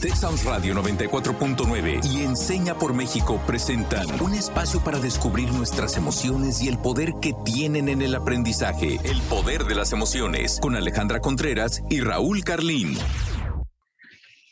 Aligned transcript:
Texas 0.00 0.44
Radio 0.46 0.74
94.9 0.76 2.00
y 2.06 2.22
Enseña 2.22 2.74
por 2.74 2.94
México 2.94 3.38
presentan 3.46 4.06
un 4.22 4.32
espacio 4.32 4.82
para 4.82 4.98
descubrir 4.98 5.52
nuestras 5.52 5.98
emociones 5.98 6.62
y 6.62 6.68
el 6.68 6.78
poder 6.78 7.10
que 7.20 7.34
tienen 7.44 7.90
en 7.90 8.00
el 8.00 8.14
aprendizaje. 8.14 8.96
El 9.04 9.20
poder 9.28 9.64
de 9.64 9.74
las 9.74 9.92
emociones 9.92 10.58
con 10.62 10.74
Alejandra 10.74 11.20
Contreras 11.20 11.82
y 11.90 12.00
Raúl 12.00 12.42
Carlín. 12.44 12.96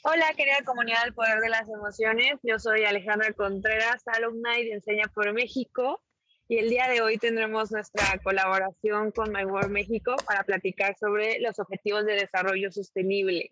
Hola, 0.02 0.26
querida 0.36 0.58
comunidad 0.66 1.04
del 1.04 1.14
poder 1.14 1.40
de 1.40 1.48
las 1.48 1.66
emociones. 1.66 2.34
Yo 2.42 2.58
soy 2.58 2.84
Alejandra 2.84 3.32
Contreras, 3.32 4.02
alumna 4.06 4.52
de 4.52 4.72
Enseña 4.72 5.10
por 5.14 5.32
México. 5.32 6.02
Y 6.46 6.58
el 6.58 6.68
día 6.68 6.88
de 6.88 7.00
hoy 7.00 7.16
tendremos 7.16 7.72
nuestra 7.72 8.18
colaboración 8.22 9.12
con 9.12 9.32
My 9.32 9.46
World 9.46 9.70
México 9.70 10.14
para 10.26 10.44
platicar 10.44 10.94
sobre 11.00 11.40
los 11.40 11.58
objetivos 11.58 12.04
de 12.04 12.16
desarrollo 12.16 12.70
sostenible 12.70 13.50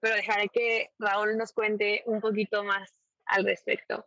pero 0.00 0.16
dejaré 0.16 0.48
que 0.48 0.90
Raúl 0.98 1.36
nos 1.36 1.52
cuente 1.52 2.02
un 2.06 2.20
poquito 2.20 2.64
más 2.64 2.92
al 3.26 3.44
respecto. 3.44 4.06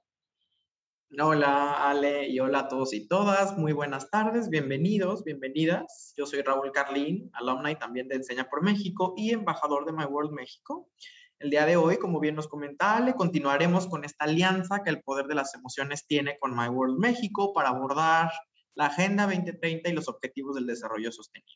Hola 1.20 1.90
Ale 1.90 2.28
y 2.28 2.40
hola 2.40 2.62
a 2.62 2.68
todos 2.68 2.92
y 2.94 3.08
todas, 3.08 3.56
muy 3.56 3.72
buenas 3.72 4.10
tardes, 4.10 4.50
bienvenidos, 4.50 5.24
bienvenidas. 5.24 6.14
Yo 6.18 6.26
soy 6.26 6.42
Raúl 6.42 6.72
Carlín, 6.72 7.30
alumna 7.34 7.70
y 7.70 7.76
también 7.76 8.08
de 8.08 8.16
Enseña 8.16 8.50
por 8.50 8.64
México 8.64 9.14
y 9.16 9.32
embajador 9.32 9.86
de 9.86 9.94
My 9.94 10.06
World 10.06 10.32
México. 10.32 10.90
El 11.38 11.52
día 11.52 11.68
de 11.68 11.76
hoy, 11.76 11.98
como 11.98 12.20
bien 12.20 12.34
nos 12.34 12.48
comentaba 12.48 12.98
Ale, 12.98 13.14
continuaremos 13.14 13.86
con 13.88 14.06
esta 14.06 14.26
alianza 14.26 14.82
que 14.84 14.90
el 14.90 15.04
poder 15.04 15.28
de 15.28 15.36
las 15.36 15.54
emociones 15.54 16.08
tiene 16.08 16.40
con 16.40 16.56
My 16.56 16.70
World 16.70 16.98
México 16.98 17.54
para 17.54 17.70
abordar 17.70 18.32
la 18.76 18.88
Agenda 18.88 19.26
2030 19.26 19.90
y 19.90 19.94
los 19.94 20.08
Objetivos 20.08 20.56
del 20.56 20.66
Desarrollo 20.66 21.12
Sostenible. 21.12 21.54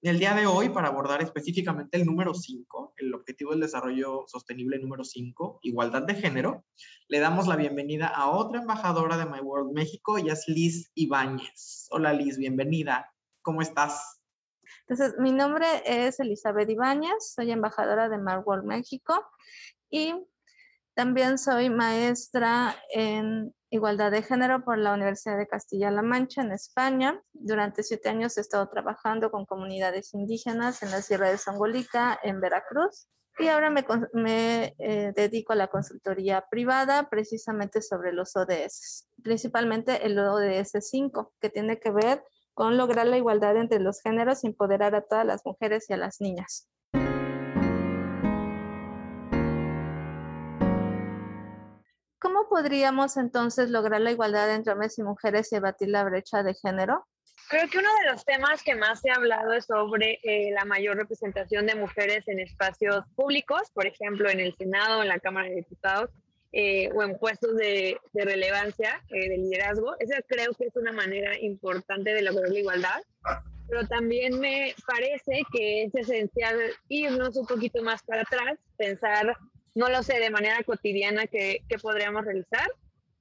El 0.00 0.18
día 0.18 0.34
de 0.34 0.46
hoy, 0.46 0.70
para 0.70 0.88
abordar 0.88 1.22
específicamente 1.22 1.98
el 1.98 2.06
número 2.06 2.32
5, 2.34 2.94
el 2.96 3.14
Objetivo 3.14 3.50
del 3.50 3.60
Desarrollo 3.60 4.24
Sostenible 4.26 4.78
número 4.78 5.04
5, 5.04 5.60
igualdad 5.62 6.02
de 6.02 6.14
género, 6.14 6.64
le 7.08 7.18
damos 7.18 7.46
la 7.46 7.56
bienvenida 7.56 8.06
a 8.06 8.30
otra 8.30 8.60
embajadora 8.60 9.16
de 9.18 9.26
My 9.26 9.40
World 9.40 9.72
México, 9.72 10.16
ella 10.16 10.32
es 10.32 10.44
Liz 10.48 10.90
Ibáñez. 10.94 11.88
Hola 11.90 12.12
Liz, 12.12 12.38
bienvenida. 12.38 13.12
¿Cómo 13.42 13.60
estás? 13.60 14.20
Entonces, 14.88 15.16
mi 15.18 15.32
nombre 15.32 15.66
es 15.84 16.20
Elizabeth 16.20 16.70
Ibáñez, 16.70 17.34
soy 17.34 17.50
embajadora 17.50 18.08
de 18.08 18.18
My 18.18 18.36
World 18.44 18.64
México 18.64 19.26
y 19.90 20.14
también 20.94 21.36
soy 21.38 21.68
maestra 21.68 22.74
en 22.90 23.54
Igualdad 23.68 24.12
de 24.12 24.22
Género 24.22 24.64
por 24.64 24.78
la 24.78 24.94
Universidad 24.94 25.36
de 25.36 25.48
Castilla-La 25.48 26.02
Mancha 26.02 26.42
en 26.42 26.52
España. 26.52 27.20
Durante 27.32 27.82
siete 27.82 28.08
años 28.08 28.38
he 28.38 28.40
estado 28.40 28.68
trabajando 28.68 29.30
con 29.30 29.44
comunidades 29.44 30.14
indígenas 30.14 30.82
en 30.84 30.92
la 30.92 31.02
Sierra 31.02 31.30
de 31.30 31.38
Sangolica, 31.38 32.18
en 32.22 32.40
Veracruz. 32.40 33.08
Y 33.38 33.48
ahora 33.48 33.70
me, 33.70 34.74
eh, 34.78 35.12
dedico 35.14 35.52
a 35.52 35.56
la 35.56 35.66
consultoría 35.66 36.46
privada 36.48 37.10
precisamente 37.10 37.82
sobre 37.82 38.12
los 38.12 38.34
ODS, 38.34 39.08
principalmente 39.22 40.06
el 40.06 40.18
ODS 40.18 40.78
5, 40.80 41.34
que 41.40 41.50
tiene 41.50 41.78
que 41.78 41.90
ver 41.90 42.22
con 42.54 42.78
lograr 42.78 43.06
la 43.06 43.18
igualdad 43.18 43.56
entre 43.56 43.80
los 43.80 44.00
géneros 44.00 44.42
y 44.42 44.46
empoderar 44.46 44.94
a 44.94 45.02
todas 45.02 45.26
las 45.26 45.44
mujeres 45.44 45.90
y 45.90 45.92
a 45.92 45.98
las 45.98 46.20
niñas. 46.20 46.70
¿Cómo 52.36 52.50
podríamos 52.50 53.16
entonces 53.16 53.70
lograr 53.70 54.02
la 54.02 54.10
igualdad 54.10 54.54
entre 54.54 54.74
hombres 54.74 54.98
y 54.98 55.02
mujeres 55.02 55.50
y 55.54 55.58
batir 55.58 55.88
la 55.88 56.04
brecha 56.04 56.42
de 56.42 56.52
género? 56.52 57.06
Creo 57.48 57.66
que 57.66 57.78
uno 57.78 57.88
de 58.02 58.10
los 58.10 58.26
temas 58.26 58.62
que 58.62 58.74
más 58.74 59.00
se 59.00 59.10
ha 59.10 59.14
hablado 59.14 59.54
es 59.54 59.64
sobre 59.64 60.20
eh, 60.22 60.50
la 60.52 60.66
mayor 60.66 60.98
representación 60.98 61.64
de 61.64 61.76
mujeres 61.76 62.28
en 62.28 62.38
espacios 62.40 63.06
públicos, 63.14 63.70
por 63.72 63.86
ejemplo, 63.86 64.28
en 64.28 64.40
el 64.40 64.54
Senado, 64.54 65.00
en 65.00 65.08
la 65.08 65.18
Cámara 65.18 65.48
de 65.48 65.54
Diputados 65.54 66.10
eh, 66.52 66.90
o 66.94 67.02
en 67.02 67.18
puestos 67.18 67.56
de, 67.56 67.98
de 68.12 68.24
relevancia, 68.26 69.02
eh, 69.08 69.30
de 69.30 69.38
liderazgo. 69.38 69.96
Esa 69.98 70.20
creo 70.28 70.52
que 70.52 70.66
es 70.66 70.76
una 70.76 70.92
manera 70.92 71.38
importante 71.40 72.12
de 72.12 72.20
lograr 72.20 72.50
la 72.50 72.58
igualdad, 72.58 73.00
pero 73.66 73.86
también 73.86 74.38
me 74.38 74.74
parece 74.86 75.40
que 75.50 75.84
es 75.84 75.94
esencial 75.94 76.58
irnos 76.90 77.34
un 77.38 77.46
poquito 77.46 77.82
más 77.82 78.02
para 78.02 78.20
atrás, 78.20 78.58
pensar 78.76 79.34
no 79.76 79.90
lo 79.90 80.02
sé, 80.02 80.18
de 80.18 80.30
manera 80.30 80.62
cotidiana 80.64 81.26
que, 81.26 81.62
podríamos 81.82 82.24
realizar. 82.24 82.66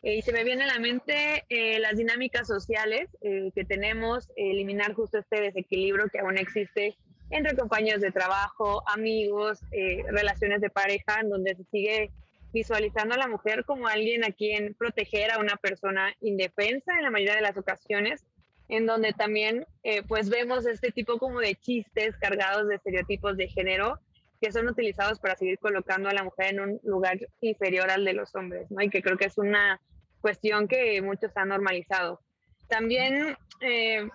Eh, 0.02 0.16
y 0.16 0.22
se 0.22 0.32
me 0.32 0.46
viene 0.46 0.64
a 0.64 0.68
la 0.68 0.80
mente 0.80 1.44
eh, 1.50 1.80
las 1.80 1.98
dinámicas 1.98 2.48
sociales 2.48 3.10
eh, 3.22 3.52
que 3.54 3.66
tenemos, 3.66 4.32
eliminar 4.38 4.94
justo 4.94 5.18
este 5.18 5.42
desequilibrio 5.42 6.08
que 6.08 6.20
aún 6.20 6.38
existe 6.38 6.96
entre 7.30 7.58
compañeros 7.58 8.02
de 8.02 8.12
trabajo, 8.12 8.84
amigos, 8.88 9.60
relaciones 9.72 10.62
de 10.62 10.70
pareja, 10.70 11.20
en 11.22 11.30
donde 11.30 11.56
se 11.56 11.64
sigue 11.72 12.12
visualizando 12.54 13.16
a 13.16 13.18
la 13.18 13.28
mujer 13.28 13.66
como 13.66 13.88
alguien 13.88 14.24
a 14.24 14.32
quien 14.32 14.76
proteger 14.76 15.32
a 15.32 15.40
una 15.40 15.56
persona 15.56 16.16
indefensa 16.22 16.94
en 16.96 17.02
la 17.02 17.10
mayoría 17.10 17.36
de 17.36 17.42
las 17.42 17.58
ocasiones, 17.58 18.24
en 18.70 18.86
donde 18.86 19.12
también 19.12 19.66
pues 20.08 20.30
vemos 20.30 20.68
este 20.68 20.92
tipo 20.92 21.18
como 21.18 21.40
de 21.40 21.56
chistes 21.56 22.16
cargados 22.18 22.68
de 22.68 22.76
estereotipos 22.76 23.38
de 23.38 23.48
género 23.48 24.00
que 24.42 24.52
son 24.52 24.68
utilizados 24.68 25.20
para 25.20 25.36
seguir 25.36 25.60
colocando 25.60 26.10
a 26.10 26.14
la 26.14 26.24
mujer 26.24 26.54
en 26.54 26.60
un 26.60 26.80
lugar 26.84 27.18
inferior 27.42 27.90
al 27.90 28.06
de 28.06 28.14
los 28.14 28.34
hombres, 28.36 28.70
¿no? 28.70 28.82
Y 28.82 28.90
que 28.90 29.02
creo 29.02 29.18
que 29.18 29.26
es 29.26 29.38
una 29.38 29.80
cuestión 30.22 30.68
que 30.68 31.02
muchos 31.02 31.32
han 31.36 31.50
normalizado. 31.50 32.22
También 32.68 33.38
eh, 33.62 34.08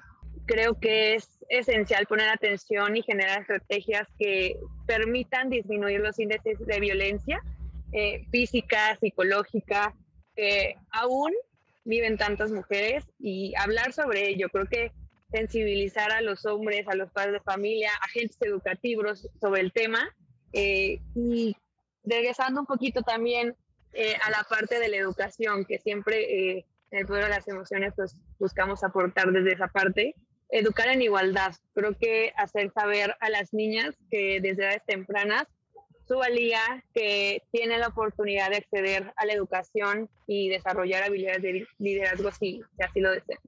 creo 0.47 0.79
que 0.79 1.15
es 1.15 1.29
esencial 1.49 2.07
poner 2.07 2.29
atención 2.29 2.97
y 2.97 3.03
generar 3.03 3.41
estrategias 3.41 4.09
que 4.19 4.57
permitan 4.87 5.51
disminuir 5.51 6.01
los 6.01 6.19
índices 6.19 6.59
de 6.59 6.81
violencia 6.81 7.41
eh, 7.93 8.27
física, 8.31 8.97
psicológica, 9.01 9.95
que 10.37 10.77
aún 10.91 11.33
viven 11.85 12.17
tantas 12.17 12.51
mujeres 12.51 13.05
y 13.19 13.55
hablar 13.57 13.93
sobre 13.93 14.29
ello. 14.29 14.49
Creo 14.49 14.67
que 14.67 14.93
sensibilizar 15.31 16.13
a 16.13 16.21
los 16.21 16.45
hombres, 16.47 16.87
a 16.89 16.95
los 16.95 17.11
padres 17.11 17.35
de 17.35 17.41
familia, 17.41 17.91
agentes 18.03 18.39
educativos 18.41 19.29
sobre 19.41 19.61
el 19.61 19.73
tema. 19.73 20.09
Eh, 20.53 21.01
y 21.15 21.57
regresando 22.05 22.61
un 22.61 22.67
poquito 22.67 23.03
también 23.03 23.55
eh, 23.93 24.17
a 24.23 24.31
la 24.31 24.45
parte 24.49 24.79
de 24.79 24.89
la 24.89 24.97
educación, 24.97 25.65
que 25.65 25.79
siempre 25.79 26.57
eh, 26.59 26.67
en 26.91 27.01
el 27.01 27.07
poder 27.07 27.25
de 27.25 27.31
las 27.31 27.49
emociones 27.49 27.93
pues, 27.95 28.17
buscamos 28.39 28.83
aportar 28.83 29.31
desde 29.33 29.53
esa 29.53 29.69
parte. 29.69 30.15
Educar 30.49 30.89
en 30.89 31.03
igualdad. 31.03 31.55
Creo 31.75 31.97
que 31.97 32.33
hacer 32.37 32.73
saber 32.73 33.15
a 33.21 33.31
las 33.31 33.53
niñas 33.53 33.95
que 34.11 34.41
desde 34.41 34.65
edades 34.65 34.83
tempranas 34.85 35.47
su 36.09 36.17
valía, 36.17 36.85
que 36.93 37.45
tienen 37.53 37.79
la 37.79 37.87
oportunidad 37.87 38.51
de 38.51 38.57
acceder 38.57 39.13
a 39.15 39.27
la 39.27 39.33
educación 39.33 40.11
y 40.27 40.49
desarrollar 40.49 41.05
habilidades 41.05 41.41
de 41.41 41.67
liderazgo 41.79 42.33
si, 42.33 42.63
si 42.77 42.83
así 42.83 43.01
lo 43.01 43.13
desean. 43.13 43.39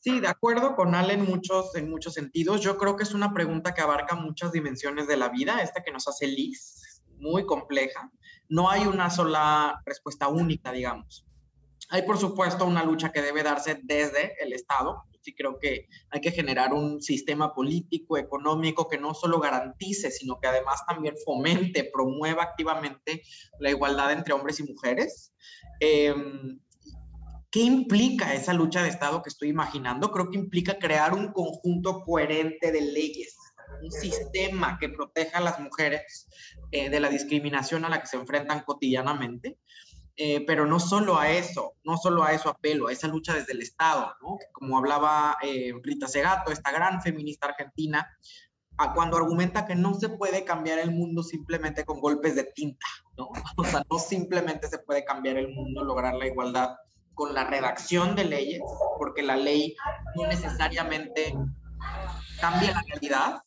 Sí, 0.00 0.18
de 0.18 0.28
acuerdo 0.28 0.76
con 0.76 0.94
Ale 0.94 1.12
en 1.12 1.26
muchos, 1.26 1.74
en 1.76 1.90
muchos 1.90 2.14
sentidos. 2.14 2.62
Yo 2.62 2.78
creo 2.78 2.96
que 2.96 3.02
es 3.02 3.12
una 3.12 3.34
pregunta 3.34 3.74
que 3.74 3.82
abarca 3.82 4.16
muchas 4.16 4.50
dimensiones 4.50 5.06
de 5.06 5.18
la 5.18 5.28
vida, 5.28 5.60
esta 5.62 5.82
que 5.82 5.92
nos 5.92 6.08
hace 6.08 6.26
Liz, 6.26 7.02
muy 7.18 7.44
compleja. 7.44 8.10
No 8.48 8.70
hay 8.70 8.86
una 8.86 9.10
sola 9.10 9.82
respuesta 9.84 10.28
única, 10.28 10.72
digamos. 10.72 11.26
Hay, 11.90 12.02
por 12.02 12.16
supuesto, 12.16 12.64
una 12.64 12.82
lucha 12.82 13.12
que 13.12 13.20
debe 13.20 13.42
darse 13.42 13.78
desde 13.82 14.42
el 14.42 14.54
Estado. 14.54 15.04
Sí 15.20 15.34
creo 15.34 15.58
que 15.58 15.86
hay 16.08 16.22
que 16.22 16.30
generar 16.30 16.72
un 16.72 17.02
sistema 17.02 17.52
político, 17.52 18.16
económico, 18.16 18.88
que 18.88 18.96
no 18.96 19.12
solo 19.12 19.38
garantice, 19.38 20.10
sino 20.10 20.40
que 20.40 20.48
además 20.48 20.80
también 20.86 21.14
fomente, 21.26 21.90
promueva 21.92 22.42
activamente 22.42 23.22
la 23.58 23.68
igualdad 23.68 24.12
entre 24.12 24.32
hombres 24.32 24.60
y 24.60 24.62
mujeres. 24.62 25.34
Eh, 25.78 26.14
¿Qué 27.50 27.60
implica 27.60 28.32
esa 28.32 28.52
lucha 28.52 28.82
de 28.82 28.90
Estado 28.90 29.22
que 29.22 29.28
estoy 29.28 29.48
imaginando? 29.48 30.12
Creo 30.12 30.30
que 30.30 30.38
implica 30.38 30.78
crear 30.78 31.14
un 31.14 31.32
conjunto 31.32 32.02
coherente 32.02 32.70
de 32.70 32.80
leyes, 32.80 33.36
un 33.82 33.90
sistema 33.90 34.78
que 34.78 34.88
proteja 34.88 35.38
a 35.38 35.40
las 35.40 35.58
mujeres 35.58 36.28
eh, 36.70 36.88
de 36.90 37.00
la 37.00 37.08
discriminación 37.08 37.84
a 37.84 37.88
la 37.88 38.00
que 38.00 38.06
se 38.06 38.16
enfrentan 38.16 38.60
cotidianamente. 38.60 39.58
Eh, 40.16 40.44
pero 40.46 40.66
no 40.66 40.78
solo 40.78 41.18
a 41.18 41.30
eso, 41.30 41.76
no 41.82 41.96
solo 41.96 42.22
a 42.22 42.32
eso 42.32 42.50
apelo, 42.50 42.88
a 42.88 42.92
esa 42.92 43.08
lucha 43.08 43.34
desde 43.34 43.52
el 43.52 43.62
Estado, 43.62 44.14
¿no? 44.20 44.38
Como 44.52 44.76
hablaba 44.76 45.38
eh, 45.42 45.72
Rita 45.82 46.06
Segato, 46.06 46.52
esta 46.52 46.70
gran 46.70 47.00
feminista 47.00 47.46
argentina, 47.46 48.06
a 48.76 48.92
cuando 48.92 49.16
argumenta 49.16 49.64
que 49.64 49.74
no 49.74 49.94
se 49.94 50.10
puede 50.10 50.44
cambiar 50.44 50.78
el 50.78 50.90
mundo 50.90 51.22
simplemente 51.22 51.86
con 51.86 52.00
golpes 52.00 52.34
de 52.34 52.44
tinta, 52.44 52.86
¿no? 53.16 53.30
O 53.56 53.64
sea, 53.64 53.82
no 53.90 53.98
simplemente 53.98 54.68
se 54.68 54.78
puede 54.80 55.04
cambiar 55.04 55.38
el 55.38 55.54
mundo, 55.54 55.84
lograr 55.84 56.14
la 56.14 56.26
igualdad 56.26 56.76
con 57.20 57.34
la 57.34 57.44
redacción 57.44 58.16
de 58.16 58.24
leyes, 58.24 58.62
porque 58.96 59.20
la 59.20 59.36
ley 59.36 59.76
no 60.16 60.26
necesariamente 60.26 61.34
cambia 62.40 62.72
la 62.72 62.82
realidad. 62.88 63.42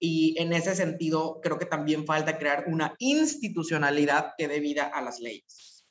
Y 0.00 0.34
en 0.36 0.52
ese 0.52 0.74
sentido, 0.74 1.38
creo 1.40 1.60
que 1.60 1.66
también 1.66 2.04
falta 2.04 2.38
crear 2.38 2.64
una 2.66 2.96
institucionalidad 2.98 4.32
que 4.36 4.48
dé 4.48 4.58
vida 4.58 4.90
a 4.92 5.00
las 5.00 5.20
leyes. 5.20 5.86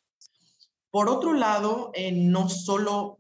Por 0.89 1.07
otro 1.07 1.31
lado, 1.31 1.91
eh, 1.93 2.11
no 2.11 2.49
solo 2.49 3.17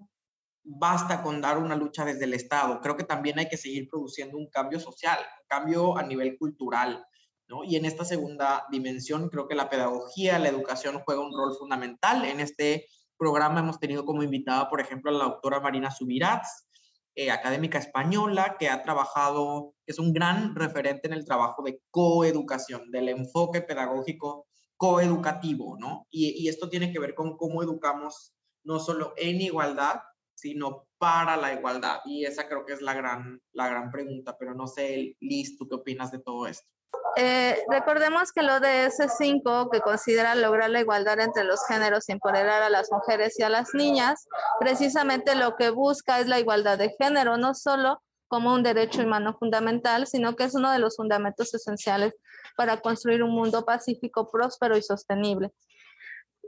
basta 0.65 1.23
con 1.23 1.39
dar 1.39 1.57
una 1.57 1.77
lucha 1.77 2.03
desde 2.03 2.25
el 2.25 2.33
Estado, 2.33 2.81
creo 2.81 2.97
que 2.97 3.05
también 3.05 3.39
hay 3.39 3.47
que 3.47 3.55
seguir 3.55 3.87
produciendo 3.87 4.37
un 4.37 4.49
cambio 4.49 4.81
social, 4.81 5.17
un 5.17 5.47
cambio 5.47 5.97
a 5.97 6.03
nivel 6.03 6.37
cultural, 6.37 7.05
¿no? 7.47 7.63
Y 7.63 7.77
en 7.77 7.85
esta 7.85 8.03
segunda 8.03 8.65
dimensión 8.69 9.29
creo 9.29 9.47
que 9.47 9.55
la 9.55 9.69
pedagogía, 9.69 10.39
la 10.39 10.49
educación 10.49 11.01
juega 11.05 11.21
un 11.21 11.31
rol 11.33 11.55
fundamental. 11.57 12.25
En 12.25 12.41
este 12.41 12.85
programa 13.21 13.59
hemos 13.59 13.79
tenido 13.79 14.03
como 14.03 14.23
invitada, 14.23 14.67
por 14.67 14.81
ejemplo, 14.81 15.11
a 15.11 15.13
la 15.13 15.25
doctora 15.25 15.59
Marina 15.59 15.91
Subirats, 15.91 16.67
eh, 17.13 17.29
académica 17.29 17.77
española, 17.77 18.55
que 18.57 18.67
ha 18.67 18.81
trabajado, 18.81 19.75
es 19.85 19.99
un 19.99 20.11
gran 20.11 20.55
referente 20.55 21.07
en 21.07 21.13
el 21.13 21.23
trabajo 21.23 21.61
de 21.61 21.79
coeducación, 21.91 22.89
del 22.89 23.09
enfoque 23.09 23.61
pedagógico 23.61 24.47
coeducativo, 24.75 25.77
¿no? 25.77 26.07
Y, 26.09 26.47
esto 26.47 26.67
tiene 26.67 26.91
que 26.91 26.97
ver 26.97 27.13
con 27.13 27.37
cómo 27.37 27.61
educamos 27.61 28.33
no 28.63 28.79
solo 28.79 29.13
en 29.17 29.39
igualdad, 29.39 30.01
sino 30.33 30.87
para 30.97 31.37
la 31.37 31.53
igualdad. 31.53 31.99
Y 32.05 32.25
esa 32.25 32.47
creo 32.47 32.65
que 32.65 32.73
es 32.73 32.81
la 32.81 32.95
gran, 32.95 33.39
la 33.51 33.67
gran 33.69 33.91
pregunta, 33.91 34.35
pero 34.39 34.55
no 34.55 34.65
sé, 34.65 35.15
Liz, 35.19 35.59
¿tú 35.59 35.67
qué 35.67 35.75
opinas 35.75 36.11
de 36.11 36.17
todo 36.17 36.47
esto? 36.47 36.67
Eh, 37.17 37.63
recordemos 37.69 38.31
que 38.31 38.39
el 38.39 38.49
ODS 38.49 39.17
5, 39.17 39.69
que 39.69 39.81
considera 39.81 40.35
lograr 40.35 40.69
la 40.69 40.79
igualdad 40.79 41.19
entre 41.19 41.43
los 41.43 41.65
géneros 41.67 42.07
y 42.07 42.13
empoderar 42.13 42.63
a 42.63 42.69
las 42.69 42.91
mujeres 42.91 43.37
y 43.37 43.43
a 43.43 43.49
las 43.49 43.73
niñas, 43.73 44.27
precisamente 44.59 45.35
lo 45.35 45.55
que 45.55 45.71
busca 45.71 46.19
es 46.19 46.27
la 46.27 46.39
igualdad 46.39 46.77
de 46.77 46.95
género, 46.97 47.37
no 47.37 47.53
solo 47.53 48.01
como 48.27 48.53
un 48.53 48.63
derecho 48.63 49.01
humano 49.01 49.35
fundamental, 49.37 50.07
sino 50.07 50.37
que 50.37 50.45
es 50.45 50.55
uno 50.55 50.71
de 50.71 50.79
los 50.79 50.95
fundamentos 50.95 51.53
esenciales 51.53 52.13
para 52.55 52.79
construir 52.79 53.23
un 53.23 53.31
mundo 53.31 53.65
pacífico, 53.65 54.31
próspero 54.31 54.77
y 54.77 54.81
sostenible. 54.81 55.51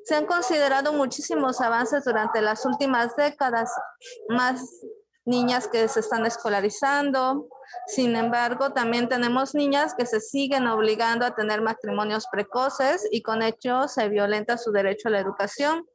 Se 0.05 0.15
han 0.15 0.25
considerado 0.25 0.93
muchísimos 0.93 1.59
avances 1.59 2.05
durante 2.05 2.41
las 2.41 2.65
últimas 2.65 3.15
décadas, 3.17 3.69
más 4.29 4.61
niñas 5.25 5.67
que 5.67 5.87
se 5.87 5.99
están 5.99 6.25
escolarizando. 6.25 7.47
Sin 7.87 8.15
embargo, 8.15 8.71
también 8.73 9.07
tenemos 9.09 9.55
niñas 9.55 9.93
que 9.97 10.05
se 10.05 10.19
siguen 10.19 10.67
obligando 10.67 11.25
a 11.25 11.35
tener 11.35 11.61
matrimonios 11.61 12.27
precoces 12.31 13.07
y 13.11 13.21
con 13.21 13.41
ello 13.41 13.87
se 13.87 14.09
violenta 14.09 14.57
su 14.57 14.71
derecho 14.71 15.07
a 15.07 15.11
la 15.11 15.19
educación. 15.19 15.87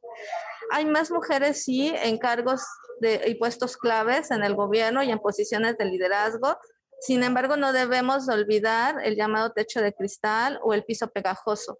Hay 0.71 0.85
más 0.85 1.11
mujeres, 1.11 1.63
sí, 1.63 1.93
en 1.95 2.17
cargos 2.17 2.63
y 3.01 3.35
puestos 3.35 3.77
claves 3.77 4.31
en 4.31 4.43
el 4.43 4.55
gobierno 4.55 5.03
y 5.03 5.11
en 5.11 5.19
posiciones 5.19 5.77
de 5.77 5.85
liderazgo, 5.85 6.57
sin 7.01 7.23
embargo, 7.23 7.55
no 7.55 7.71
debemos 7.71 8.27
olvidar 8.27 8.97
el 9.03 9.15
llamado 9.15 9.51
techo 9.51 9.81
de 9.81 9.93
cristal 9.93 10.59
o 10.63 10.73
el 10.73 10.83
piso 10.83 11.07
pegajoso, 11.09 11.77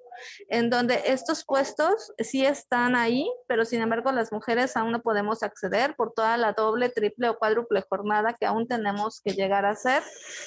en 0.48 0.70
donde 0.70 1.02
estos 1.06 1.44
puestos 1.46 2.14
sí 2.20 2.46
están 2.46 2.96
ahí, 2.96 3.30
pero 3.48 3.66
sin 3.66 3.82
embargo 3.82 4.12
las 4.12 4.32
mujeres 4.32 4.78
aún 4.78 4.92
no 4.92 5.02
podemos 5.02 5.44
acceder 5.44 5.96
por 5.96 6.14
toda 6.14 6.38
la 6.38 6.54
doble, 6.54 6.90
triple 6.90 7.30
o 7.30 7.38
cuádruple 7.38 7.84
jornada 7.90 8.34
que 8.34 8.46
aún 8.46 8.68
tenemos 8.68 9.22
que 9.24 9.34
llegar 9.34 9.66
a 9.66 9.72
hacer 9.72 10.04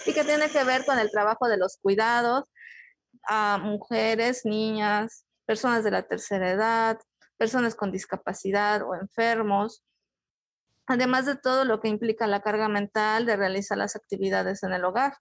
y 0.07 0.15
que 0.15 0.25
tiene 0.25 0.49
que 0.49 0.65
ver 0.65 0.85
con 0.87 0.99
el 0.99 1.11
trabajo 1.11 1.49
de 1.49 1.59
los 1.59 1.77
cuidados 1.77 2.45
a 3.25 3.59
mujeres, 3.63 4.45
niñas, 4.45 5.27
personas 5.45 5.85
de 5.85 5.91
la 5.91 6.03
tercera 6.03 6.51
edad, 6.51 6.99
personas 7.37 7.75
con 7.75 7.93
discapacidad 7.93 8.83
o 8.83 8.95
enfermos, 8.95 9.85
además 10.87 11.27
de 11.27 11.37
todo 11.37 11.65
lo 11.65 11.81
que 11.81 11.89
implica 11.89 12.27
la 12.27 12.43
carga 12.43 12.69
mental 12.69 13.27
de 13.27 13.37
realizar 13.37 13.79
las 13.79 13.97
actividades 13.97 14.63
en 14.63 14.73
el 14.73 14.85
hogar. 14.85 15.15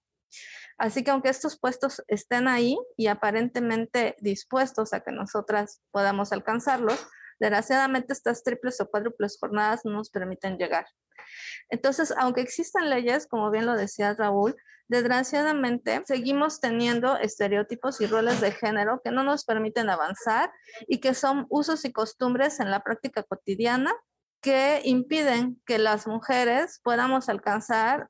Así 0.77 1.03
que 1.03 1.11
aunque 1.11 1.29
estos 1.29 1.59
puestos 1.59 2.01
estén 2.07 2.47
ahí 2.47 2.77
y 2.97 3.07
aparentemente 3.07 4.15
dispuestos 4.19 4.93
a 4.93 5.01
que 5.01 5.11
nosotras 5.11 5.81
podamos 5.91 6.31
alcanzarlos, 6.31 7.05
desgraciadamente 7.39 8.13
estas 8.13 8.43
triples 8.43 8.81
o 8.81 8.89
cuádruples 8.89 9.37
jornadas 9.39 9.81
no 9.83 9.91
nos 9.91 10.09
permiten 10.09 10.57
llegar. 10.57 10.87
Entonces, 11.69 12.13
aunque 12.17 12.41
existan 12.41 12.89
leyes, 12.89 13.27
como 13.27 13.51
bien 13.51 13.65
lo 13.65 13.75
decía 13.75 14.13
Raúl, 14.13 14.55
desgraciadamente 14.87 16.01
seguimos 16.05 16.59
teniendo 16.59 17.17
estereotipos 17.17 18.01
y 18.01 18.07
roles 18.07 18.41
de 18.41 18.51
género 18.51 19.01
que 19.03 19.11
no 19.11 19.23
nos 19.23 19.45
permiten 19.45 19.89
avanzar 19.89 20.51
y 20.87 20.99
que 20.99 21.13
son 21.13 21.45
usos 21.49 21.85
y 21.85 21.93
costumbres 21.93 22.59
en 22.59 22.71
la 22.71 22.81
práctica 22.81 23.23
cotidiana 23.23 23.93
que 24.41 24.81
impiden 24.83 25.61
que 25.65 25.77
las 25.77 26.07
mujeres 26.07 26.79
podamos 26.83 27.29
alcanzar 27.29 28.07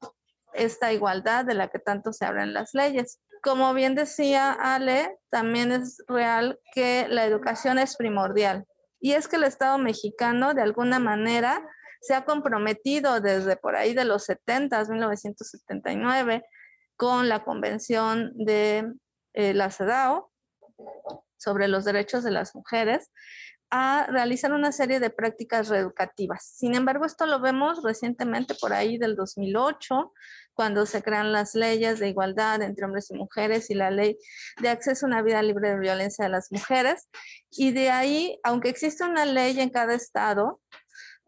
esta 0.53 0.91
igualdad 0.93 1.45
de 1.45 1.53
la 1.53 1.67
que 1.67 1.79
tanto 1.79 2.13
se 2.13 2.25
abren 2.25 2.53
las 2.53 2.73
leyes. 2.73 3.19
Como 3.43 3.73
bien 3.73 3.95
decía 3.95 4.51
Ale, 4.51 5.17
también 5.29 5.71
es 5.71 6.03
real 6.07 6.59
que 6.73 7.07
la 7.09 7.25
educación 7.25 7.79
es 7.79 7.95
primordial. 7.97 8.65
Y 8.99 9.13
es 9.13 9.27
que 9.27 9.37
el 9.37 9.43
Estado 9.43 9.77
mexicano, 9.77 10.53
de 10.53 10.61
alguna 10.61 10.99
manera, 10.99 11.67
se 12.01 12.13
ha 12.13 12.23
comprometido 12.23 13.19
desde 13.19 13.57
por 13.57 13.75
ahí 13.75 13.93
de 13.93 14.05
los 14.05 14.25
70, 14.25 14.85
1979, 14.85 16.43
con 16.95 17.29
la 17.29 17.43
Convención 17.43 18.31
de 18.35 18.91
eh, 19.33 19.53
la 19.53 19.71
CEDAW 19.71 20.29
sobre 21.37 21.67
los 21.67 21.83
derechos 21.83 22.23
de 22.23 22.31
las 22.31 22.55
mujeres, 22.55 23.11
a 23.71 24.05
realizar 24.09 24.51
una 24.51 24.73
serie 24.73 24.99
de 24.99 25.09
prácticas 25.09 25.69
reeducativas. 25.69 26.45
Sin 26.45 26.75
embargo, 26.75 27.05
esto 27.05 27.25
lo 27.25 27.39
vemos 27.39 27.81
recientemente 27.83 28.53
por 28.55 28.73
ahí 28.73 28.97
del 28.97 29.15
2008, 29.15 30.11
cuando 30.53 30.85
se 30.85 31.01
crean 31.01 31.31
las 31.31 31.55
leyes 31.55 31.99
de 31.99 32.09
igualdad 32.09 32.61
entre 32.61 32.85
hombres 32.85 33.09
y 33.09 33.15
mujeres 33.15 33.69
y 33.69 33.73
la 33.73 33.89
ley 33.89 34.17
de 34.61 34.69
acceso 34.69 35.05
a 35.05 35.09
una 35.09 35.21
vida 35.21 35.41
libre 35.41 35.69
de 35.69 35.79
violencia 35.79 36.25
de 36.25 36.31
las 36.31 36.51
mujeres. 36.51 37.09
Y 37.49 37.71
de 37.71 37.89
ahí, 37.89 38.37
aunque 38.43 38.67
existe 38.67 39.05
una 39.05 39.25
ley 39.25 39.57
en 39.59 39.69
cada 39.69 39.93
estado 39.93 40.59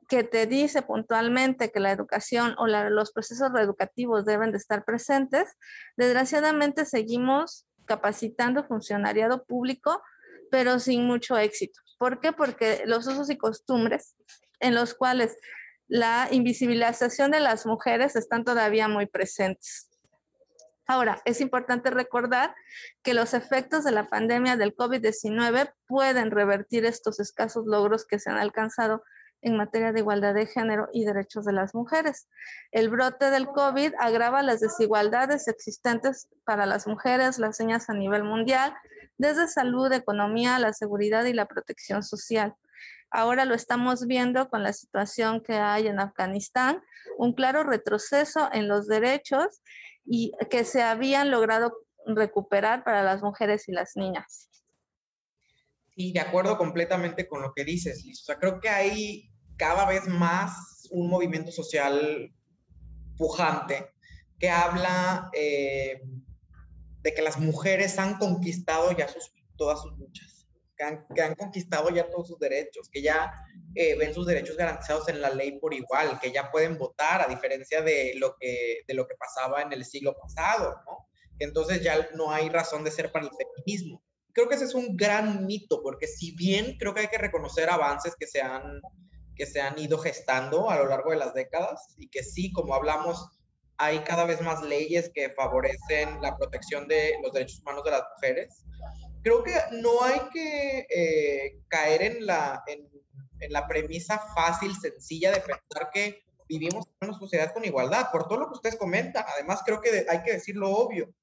que 0.09 0.25
te 0.25 0.45
dice 0.45 0.81
puntualmente 0.81 1.71
que 1.71 1.79
la 1.79 1.91
educación 1.91 2.55
o 2.57 2.67
los 2.67 3.13
procesos 3.13 3.51
reeducativos 3.53 4.25
deben 4.25 4.51
de 4.51 4.57
estar 4.57 4.83
presentes, 4.83 5.57
desgraciadamente 5.95 6.85
seguimos 6.85 7.65
capacitando 7.85 8.65
funcionariado 8.65 9.45
público, 9.45 10.03
pero 10.51 10.77
sin 10.79 11.05
mucho 11.05 11.37
éxito. 11.37 11.82
¿Por 12.03 12.19
qué? 12.19 12.33
Porque 12.33 12.83
los 12.85 13.07
usos 13.07 13.29
y 13.29 13.37
costumbres 13.37 14.17
en 14.59 14.75
los 14.75 14.93
cuales 14.93 15.37
la 15.87 16.27
invisibilización 16.31 17.31
de 17.31 17.39
las 17.39 17.65
mujeres 17.65 18.17
están 18.17 18.43
todavía 18.43 18.89
muy 18.89 19.05
presentes. 19.05 19.89
Ahora, 20.85 21.21
es 21.23 21.39
importante 21.39 21.91
recordar 21.91 22.53
que 23.03 23.13
los 23.13 23.33
efectos 23.33 23.85
de 23.85 23.91
la 23.91 24.09
pandemia 24.09 24.57
del 24.57 24.75
COVID-19 24.75 25.71
pueden 25.87 26.31
revertir 26.31 26.83
estos 26.83 27.21
escasos 27.21 27.65
logros 27.67 28.05
que 28.05 28.19
se 28.19 28.29
han 28.29 28.37
alcanzado 28.37 29.01
en 29.41 29.55
materia 29.55 29.93
de 29.93 30.01
igualdad 30.01 30.33
de 30.33 30.45
género 30.45 30.89
y 30.91 31.05
derechos 31.05 31.45
de 31.45 31.53
las 31.53 31.73
mujeres. 31.73 32.27
El 32.73 32.89
brote 32.89 33.29
del 33.29 33.47
COVID 33.47 33.93
agrava 33.97 34.43
las 34.43 34.59
desigualdades 34.59 35.47
existentes 35.47 36.27
para 36.43 36.65
las 36.65 36.85
mujeres, 36.85 37.39
las 37.39 37.55
señas 37.55 37.89
a 37.89 37.93
nivel 37.93 38.25
mundial, 38.25 38.75
desde 39.17 39.47
salud, 39.47 39.91
economía, 39.91 40.59
la 40.59 40.73
seguridad 40.73 41.25
y 41.25 41.33
la 41.33 41.47
protección 41.47 42.03
social. 42.03 42.55
Ahora 43.11 43.45
lo 43.45 43.53
estamos 43.53 44.07
viendo 44.07 44.49
con 44.49 44.63
la 44.63 44.73
situación 44.73 45.41
que 45.41 45.53
hay 45.53 45.87
en 45.87 45.99
Afganistán, 45.99 46.81
un 47.17 47.33
claro 47.33 47.63
retroceso 47.63 48.49
en 48.51 48.67
los 48.67 48.87
derechos 48.87 49.61
y 50.05 50.31
que 50.49 50.65
se 50.65 50.81
habían 50.81 51.29
logrado 51.29 51.73
recuperar 52.07 52.83
para 52.83 53.03
las 53.03 53.21
mujeres 53.21 53.69
y 53.69 53.71
las 53.71 53.95
niñas. 53.95 54.49
Sí, 55.95 56.11
de 56.11 56.19
acuerdo 56.19 56.57
completamente 56.57 57.27
con 57.27 57.43
lo 57.43 57.53
que 57.53 57.63
dices, 57.63 58.03
Liz. 58.03 58.21
O 58.21 58.25
sea, 58.25 58.39
creo 58.39 58.59
que 58.59 58.69
hay 58.69 59.29
cada 59.57 59.85
vez 59.85 60.07
más 60.07 60.87
un 60.89 61.07
movimiento 61.09 61.51
social 61.51 62.33
pujante 63.15 63.91
que 64.39 64.49
habla 64.49 65.29
eh, 65.33 66.01
de 67.03 67.13
que 67.13 67.21
las 67.21 67.37
mujeres 67.37 67.99
han 67.99 68.17
conquistado 68.17 68.91
ya 68.93 69.07
sus, 69.07 69.31
todas 69.57 69.81
sus 69.81 69.97
luchas, 69.97 70.47
que 70.75 71.21
han, 71.21 71.35
conquistado 71.35 71.89
ya 71.89 72.09
todos 72.09 72.27
sus 72.27 72.39
derechos, 72.39 72.89
que 72.89 73.01
ya 73.01 73.31
eh, 73.75 73.95
ven 73.95 74.13
sus 74.13 74.25
derechos 74.25 74.57
garantizados 74.57 75.07
en 75.09 75.21
la 75.21 75.29
ley 75.29 75.59
por 75.59 75.73
igual, 75.73 76.19
que 76.19 76.31
ya 76.31 76.51
pueden 76.51 76.77
votar 76.77 77.21
a 77.21 77.27
diferencia 77.27 77.81
de 77.81 78.13
lo 78.15 78.35
que, 78.39 78.79
de 78.87 78.93
lo 78.93 79.07
que 79.07 79.15
pasaba 79.15 79.61
en 79.61 79.71
el 79.73 79.85
siglo 79.85 80.15
pasado, 80.17 80.75
¿no? 80.85 81.07
entonces 81.39 81.81
ya 81.81 82.09
no 82.15 82.31
hay 82.31 82.49
razón 82.49 82.83
de 82.83 82.91
ser 82.91 83.11
para 83.11 83.25
el 83.25 83.31
feminismo. 83.31 84.01
Creo 84.33 84.47
que 84.47 84.55
ese 84.55 84.65
es 84.65 84.73
un 84.73 84.95
gran 84.95 85.45
mito, 85.45 85.81
porque 85.83 86.07
si 86.07 86.35
bien 86.35 86.77
creo 86.77 86.93
que 86.93 87.01
hay 87.01 87.07
que 87.07 87.17
reconocer 87.17 87.69
avances 87.69 88.15
que 88.17 88.27
se 88.27 88.41
han, 88.41 88.81
que 89.35 89.45
se 89.45 89.61
han 89.61 89.77
ido 89.77 89.97
gestando 89.97 90.69
a 90.69 90.77
lo 90.77 90.87
largo 90.87 91.11
de 91.11 91.17
las 91.17 91.33
décadas 91.33 91.93
y 91.97 92.09
que 92.09 92.23
sí, 92.23 92.51
como 92.51 92.73
hablamos, 92.73 93.29
hay 93.77 93.99
cada 93.99 94.25
vez 94.25 94.41
más 94.41 94.61
leyes 94.63 95.11
que 95.13 95.29
favorecen 95.31 96.21
la 96.21 96.37
protección 96.37 96.87
de 96.87 97.13
los 97.21 97.33
derechos 97.33 97.59
humanos 97.61 97.83
de 97.83 97.91
las 97.91 98.03
mujeres. 98.15 98.63
Creo 99.23 99.43
que 99.43 99.53
no 99.71 100.03
hay 100.03 100.19
que 100.33 100.85
eh, 100.89 101.59
caer 101.67 102.01
en 102.01 102.25
la, 102.25 102.63
en, 102.67 102.87
la 103.49 103.67
premisa 103.67 104.19
fácil, 104.35 104.73
sencilla 104.75 105.31
de 105.31 105.39
pensar 105.39 105.89
que 105.93 106.23
vivimos 106.47 106.85
en 107.01 107.09
una 107.09 107.17
sociedad 107.17 107.53
con 107.53 107.65
igualdad, 107.65 108.09
por 108.11 108.27
todo 108.27 108.39
lo 108.39 108.47
que 108.47 108.53
ustedes 108.53 108.75
comentan. 108.75 109.25
Además, 109.33 109.61
creo 109.65 109.81
que 109.81 110.05
hay 110.09 110.23
que 110.23 110.33
decir 110.33 110.55
lo 110.55 110.69
obvio. 110.71 111.13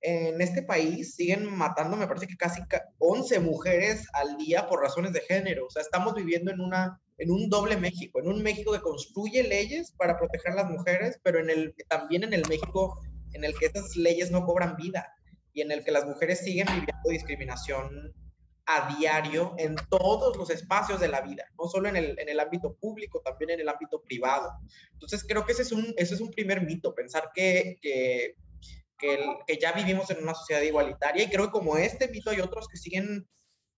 En 0.00 0.40
este 0.40 0.62
país 0.62 1.14
siguen 1.14 1.46
matando, 1.56 1.96
me 1.96 2.06
parece 2.06 2.26
que 2.26 2.36
casi 2.36 2.60
11 2.98 3.40
mujeres 3.40 4.06
al 4.12 4.36
día 4.36 4.68
por 4.68 4.80
razones 4.82 5.12
de 5.12 5.20
género. 5.22 5.66
O 5.66 5.70
sea, 5.70 5.82
estamos 5.82 6.14
viviendo 6.14 6.52
en 6.52 6.60
una 6.60 7.00
en 7.18 7.30
un 7.30 7.48
doble 7.48 7.76
México, 7.76 8.20
en 8.20 8.28
un 8.28 8.42
México 8.42 8.72
que 8.72 8.80
construye 8.80 9.42
leyes 9.42 9.92
para 9.92 10.18
proteger 10.18 10.52
a 10.52 10.56
las 10.56 10.70
mujeres, 10.70 11.18
pero 11.22 11.40
en 11.40 11.50
el, 11.50 11.74
también 11.88 12.24
en 12.24 12.32
el 12.32 12.46
México 12.48 13.00
en 13.32 13.44
el 13.44 13.56
que 13.58 13.66
esas 13.66 13.96
leyes 13.96 14.30
no 14.30 14.44
cobran 14.44 14.76
vida. 14.76 15.12
y 15.52 15.62
en 15.62 15.72
el 15.72 15.82
que 15.82 15.90
las 15.90 16.04
mujeres 16.04 16.40
siguen 16.40 16.66
viviendo 16.66 17.08
discriminación 17.08 18.12
a 18.66 18.94
diario 18.98 19.54
en 19.58 19.76
todos 19.88 20.36
los 20.36 20.50
espacios 20.50 21.00
de 21.00 21.08
la 21.08 21.20
vida, 21.22 21.46
no 21.58 21.68
solo 21.68 21.88
en 21.88 21.96
el, 21.96 22.18
en 22.18 22.28
el 22.28 22.40
ámbito 22.40 22.76
público, 22.76 23.22
también 23.24 23.50
en 23.50 23.60
el 23.60 23.68
ámbito 23.68 24.02
privado. 24.02 24.50
Entonces 24.92 25.24
creo 25.26 25.46
que 25.46 25.52
ese 25.52 25.62
es 25.62 25.72
un, 25.72 25.94
ese 25.96 26.14
es 26.14 26.20
un 26.20 26.30
primer 26.30 26.62
mito, 26.62 26.94
pensar 26.94 27.30
que, 27.34 27.78
que, 27.80 28.34
que, 28.98 29.58
ya 29.58 29.72
vivimos 29.72 30.10
en 30.10 30.22
una 30.22 30.34
sociedad 30.34 30.62
igualitaria 30.62 31.24
y 31.24 31.30
creo 31.30 31.46
que 31.46 31.52
como 31.52 31.76
este 31.76 32.08
mito 32.08 32.30
hay 32.30 32.40
otros 32.40 32.66
que 32.68 32.76
siguen 32.76 33.26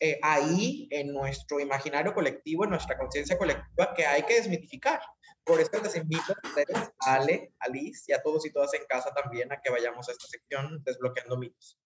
eh, 0.00 0.18
ahí 0.22 0.86
en 0.90 1.12
nuestro 1.12 1.60
imaginario 1.60 2.14
colectivo, 2.14 2.64
en 2.64 2.70
nuestra 2.70 2.96
conciencia 2.96 3.36
colectiva, 3.36 3.94
que 3.94 4.06
hay 4.06 4.22
que 4.22 4.34
desmitificar. 4.34 5.00
Por 5.44 5.60
eso 5.60 5.70
les 5.82 5.96
invito 5.96 6.32
a 6.32 6.48
ustedes, 6.48 6.92
a 7.00 7.14
Ale, 7.14 7.52
a 7.60 7.68
Liz 7.68 8.04
y 8.06 8.12
a 8.12 8.22
todos 8.22 8.44
y 8.46 8.52
todas 8.52 8.74
en 8.74 8.84
casa 8.86 9.12
también 9.14 9.50
a 9.52 9.60
que 9.60 9.70
vayamos 9.70 10.08
a 10.08 10.12
esta 10.12 10.26
sección 10.26 10.82
desbloqueando 10.84 11.38
mitos. 11.38 11.78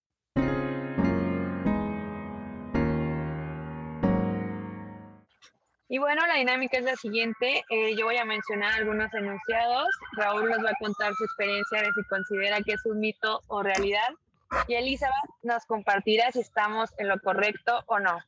Y 5.92 5.98
bueno, 5.98 6.26
la 6.26 6.36
dinámica 6.36 6.78
es 6.78 6.84
la 6.84 6.96
siguiente. 6.96 7.62
Eh, 7.68 7.94
yo 7.96 8.06
voy 8.06 8.16
a 8.16 8.24
mencionar 8.24 8.72
algunos 8.72 9.12
enunciados. 9.12 9.88
Raúl 10.16 10.48
nos 10.48 10.64
va 10.64 10.70
a 10.70 10.78
contar 10.80 11.12
su 11.12 11.24
experiencia 11.24 11.82
de 11.82 11.92
si 11.92 12.02
considera 12.08 12.62
que 12.62 12.72
es 12.72 12.86
un 12.86 12.98
mito 12.98 13.40
o 13.48 13.62
realidad. 13.62 14.08
Y 14.68 14.74
Elizabeth 14.74 15.14
nos 15.42 15.64
compartirá 15.66 16.30
si 16.32 16.40
estamos 16.40 16.90
en 16.98 17.08
lo 17.08 17.18
correcto 17.20 17.82
o 17.86 17.98
no. 17.98 18.18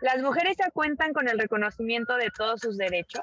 ¿Las 0.00 0.22
mujeres 0.22 0.56
ya 0.58 0.70
cuentan 0.70 1.12
con 1.12 1.28
el 1.28 1.38
reconocimiento 1.38 2.16
de 2.16 2.30
todos 2.30 2.60
sus 2.60 2.78
derechos? 2.78 3.22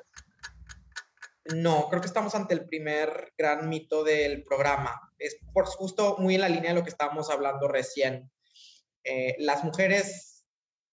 No, 1.55 1.87
creo 1.89 2.01
que 2.01 2.07
estamos 2.07 2.35
ante 2.35 2.53
el 2.53 2.65
primer 2.65 3.33
gran 3.37 3.69
mito 3.69 4.03
del 4.03 4.43
programa. 4.43 4.99
Es 5.17 5.37
por 5.53 5.65
justo 5.65 6.17
muy 6.19 6.35
en 6.35 6.41
la 6.41 6.49
línea 6.49 6.71
de 6.71 6.79
lo 6.79 6.83
que 6.83 6.89
estábamos 6.89 7.29
hablando 7.29 7.67
recién. 7.67 8.29
Eh, 9.03 9.35
las 9.39 9.63
mujeres, 9.63 10.45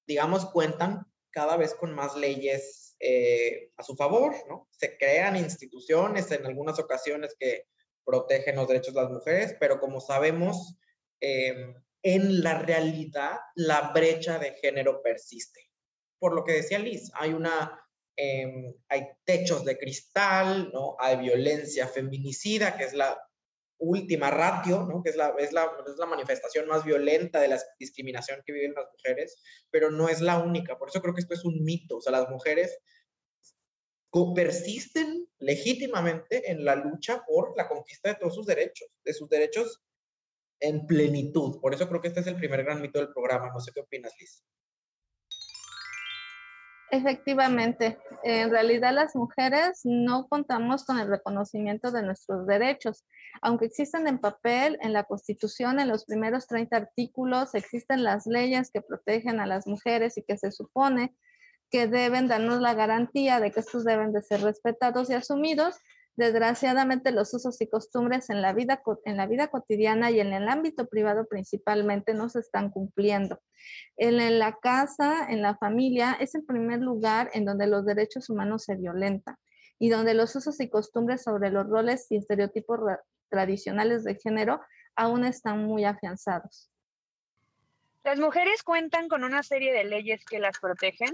digamos, 0.07 0.47
cuentan 0.47 1.07
cada 1.31 1.57
vez 1.57 1.75
con 1.75 1.93
más 1.93 2.14
leyes 2.14 2.97
eh, 3.00 3.73
a 3.76 3.83
su 3.83 3.97
favor, 3.97 4.35
¿no? 4.49 4.69
Se 4.71 4.97
crean 4.97 5.37
instituciones 5.37 6.31
en 6.31 6.47
algunas 6.47 6.78
ocasiones 6.78 7.35
que 7.38 7.66
protegen 8.04 8.56
los 8.56 8.68
derechos 8.68 8.94
de 8.94 9.02
las 9.02 9.11
mujeres, 9.11 9.56
pero 9.58 9.80
como 9.80 10.00
sabemos, 10.00 10.76
em, 11.20 11.75
en 12.02 12.42
la 12.42 12.58
realidad 12.58 13.38
la 13.54 13.92
brecha 13.92 14.38
de 14.38 14.52
género 14.52 15.02
persiste. 15.02 15.70
Por 16.18 16.34
lo 16.34 16.44
que 16.44 16.52
decía 16.52 16.78
Liz, 16.78 17.11
hay 17.14 17.32
una 17.32 17.80
em, 18.16 18.73
hay 18.88 19.08
techos 19.25 19.64
de 19.64 19.76
cristal, 19.76 20.70
¿no? 20.73 20.94
Hay 21.00 21.16
violencia 21.16 21.88
feminicida, 21.88 22.76
que 22.76 22.84
es 22.84 22.94
la 22.94 23.18
última 23.78 24.30
ratio, 24.30 24.82
¿no? 24.82 25.02
que 25.02 25.11
es 25.11 25.16
la, 25.16 25.34
es, 25.38 25.52
la, 25.52 25.70
es 25.87 25.96
la 25.96 26.06
manifestación 26.06 26.66
más 26.66 26.84
violenta 26.84 27.40
de 27.40 27.49
la 27.49 27.61
discriminación 27.78 28.42
que 28.44 28.52
viven 28.52 28.75
las 28.75 28.87
mujeres, 28.92 29.42
pero 29.70 29.90
no 29.90 30.08
es 30.08 30.20
la 30.20 30.38
única. 30.38 30.78
Por 30.78 30.88
eso 30.88 31.00
creo 31.00 31.14
que 31.14 31.20
esto 31.20 31.34
es 31.34 31.44
un 31.44 31.62
mito. 31.64 31.96
O 31.96 32.00
sea, 32.00 32.12
las 32.12 32.28
mujeres 32.28 32.78
persisten 34.35 35.26
legítimamente 35.38 36.50
en 36.50 36.64
la 36.64 36.76
lucha 36.76 37.25
por 37.26 37.56
la 37.56 37.68
conquista 37.68 38.11
de 38.11 38.14
todos 38.14 38.35
sus 38.35 38.47
derechos, 38.47 38.88
de 39.04 39.12
sus 39.12 39.28
derechos 39.28 39.83
en 40.61 40.87
plenitud. 40.87 41.61
Por 41.61 41.75
eso 41.75 41.88
creo 41.88 42.00
que 42.00 42.09
este 42.09 42.21
es 42.21 42.26
el 42.28 42.37
primer 42.37 42.62
gran 42.64 42.80
mito 42.80 43.00
del 43.00 43.12
programa. 43.12 43.50
No 43.52 43.61
sé 43.61 43.73
qué 43.75 43.80
opinas, 43.80 44.12
Liz. 44.18 44.44
Efectivamente, 46.90 47.99
en 48.23 48.50
realidad 48.50 48.94
las 48.94 49.16
mujeres 49.16 49.80
no 49.83 50.28
contamos 50.28 50.85
con 50.85 51.00
el 51.00 51.09
reconocimiento 51.09 51.90
de 51.90 52.02
nuestros 52.02 52.47
derechos. 52.47 53.04
Aunque 53.42 53.64
existen 53.64 54.06
en 54.06 54.21
papel, 54.21 54.78
en 54.80 54.92
la 54.92 55.02
Constitución, 55.02 55.80
en 55.80 55.88
los 55.88 56.04
primeros 56.04 56.47
30 56.47 56.76
artículos, 56.76 57.56
existen 57.56 58.04
las 58.04 58.26
leyes 58.26 58.71
que 58.71 58.80
protegen 58.80 59.40
a 59.40 59.47
las 59.47 59.66
mujeres 59.66 60.16
y 60.18 60.23
que 60.23 60.37
se 60.37 60.52
supone 60.52 61.16
que 61.75 61.88
deben 61.88 62.28
darnos 62.28 62.61
la 62.61 62.73
garantía 62.73 63.40
de 63.40 63.50
que 63.50 63.59
estos 63.59 63.85
deben 63.85 64.12
de 64.12 64.23
ser 64.23 64.43
respetados 64.43 65.11
y 65.11 65.14
asumidos, 65.14 65.75
Desgraciadamente, 66.16 67.11
los 67.11 67.35
usos 67.35 67.61
y 67.61 67.66
costumbres 67.69 68.31
en 68.31 68.40
la, 68.40 68.52
vida, 68.52 68.81
en 69.04 69.16
la 69.16 69.26
vida 69.26 69.49
cotidiana 69.49 70.12
y 70.12 70.21
en 70.21 70.33
el 70.33 70.49
ámbito 70.49 70.87
privado 70.87 71.26
principalmente 71.26 72.14
no 72.14 72.28
se 72.28 72.38
están 72.38 72.71
cumpliendo. 72.71 73.40
En, 73.97 74.38
la 74.38 74.57
casa, 74.62 75.26
en 75.28 75.43
la 75.43 75.57
familia, 75.57 76.16
es 76.21 76.37
el 76.37 76.45
primer 76.45 76.78
lugar 76.78 77.31
en 77.35 77.45
donde 77.45 77.66
los 77.66 77.85
derechos 77.85 78.31
humanos 78.31 78.62
se 78.62 78.76
violentan 78.76 79.35
y 79.81 79.88
donde 79.88 80.14
los 80.14 80.37
usos 80.37 80.61
y 80.61 80.71
costumbres 80.71 81.25
sobre 81.25 81.50
los 81.50 81.66
roles 81.66 82.07
y 82.11 82.19
estereotipos 82.19 82.78
tradicionales 83.28 84.04
de 84.04 84.14
género 84.14 84.61
aún 84.95 85.25
están 85.25 85.64
muy 85.64 85.85
afianzados. 85.85 86.71
¿Las 88.04 88.21
mujeres 88.21 88.62
cuentan 88.62 89.09
con 89.09 89.25
una 89.25 89.43
serie 89.43 89.73
de 89.73 89.83
leyes 89.83 90.25
que 90.25 90.38
las 90.38 90.61
protegen? 90.61 91.12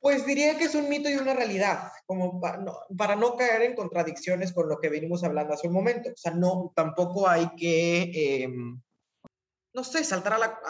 Pues 0.00 0.24
diría 0.24 0.56
que 0.56 0.64
es 0.64 0.74
un 0.76 0.88
mito 0.88 1.08
y 1.08 1.14
una 1.14 1.34
realidad, 1.34 1.90
como 2.06 2.40
para 2.40 3.16
no, 3.16 3.36
caer 3.36 3.62
en 3.62 3.74
contradicciones 3.74 4.52
con 4.52 4.68
lo 4.68 4.78
que 4.78 4.88
venimos 4.88 5.24
hablando 5.24 5.54
hace 5.54 5.66
un 5.66 5.74
momento. 5.74 6.10
O 6.10 6.16
sea, 6.16 6.32
no, 6.32 6.72
tampoco 6.76 7.28
hay 7.28 7.48
que, 7.56 8.44
em, 8.44 8.80
no 9.74 9.82
sé, 9.82 10.04
saltar 10.04 10.34
a, 10.34 10.60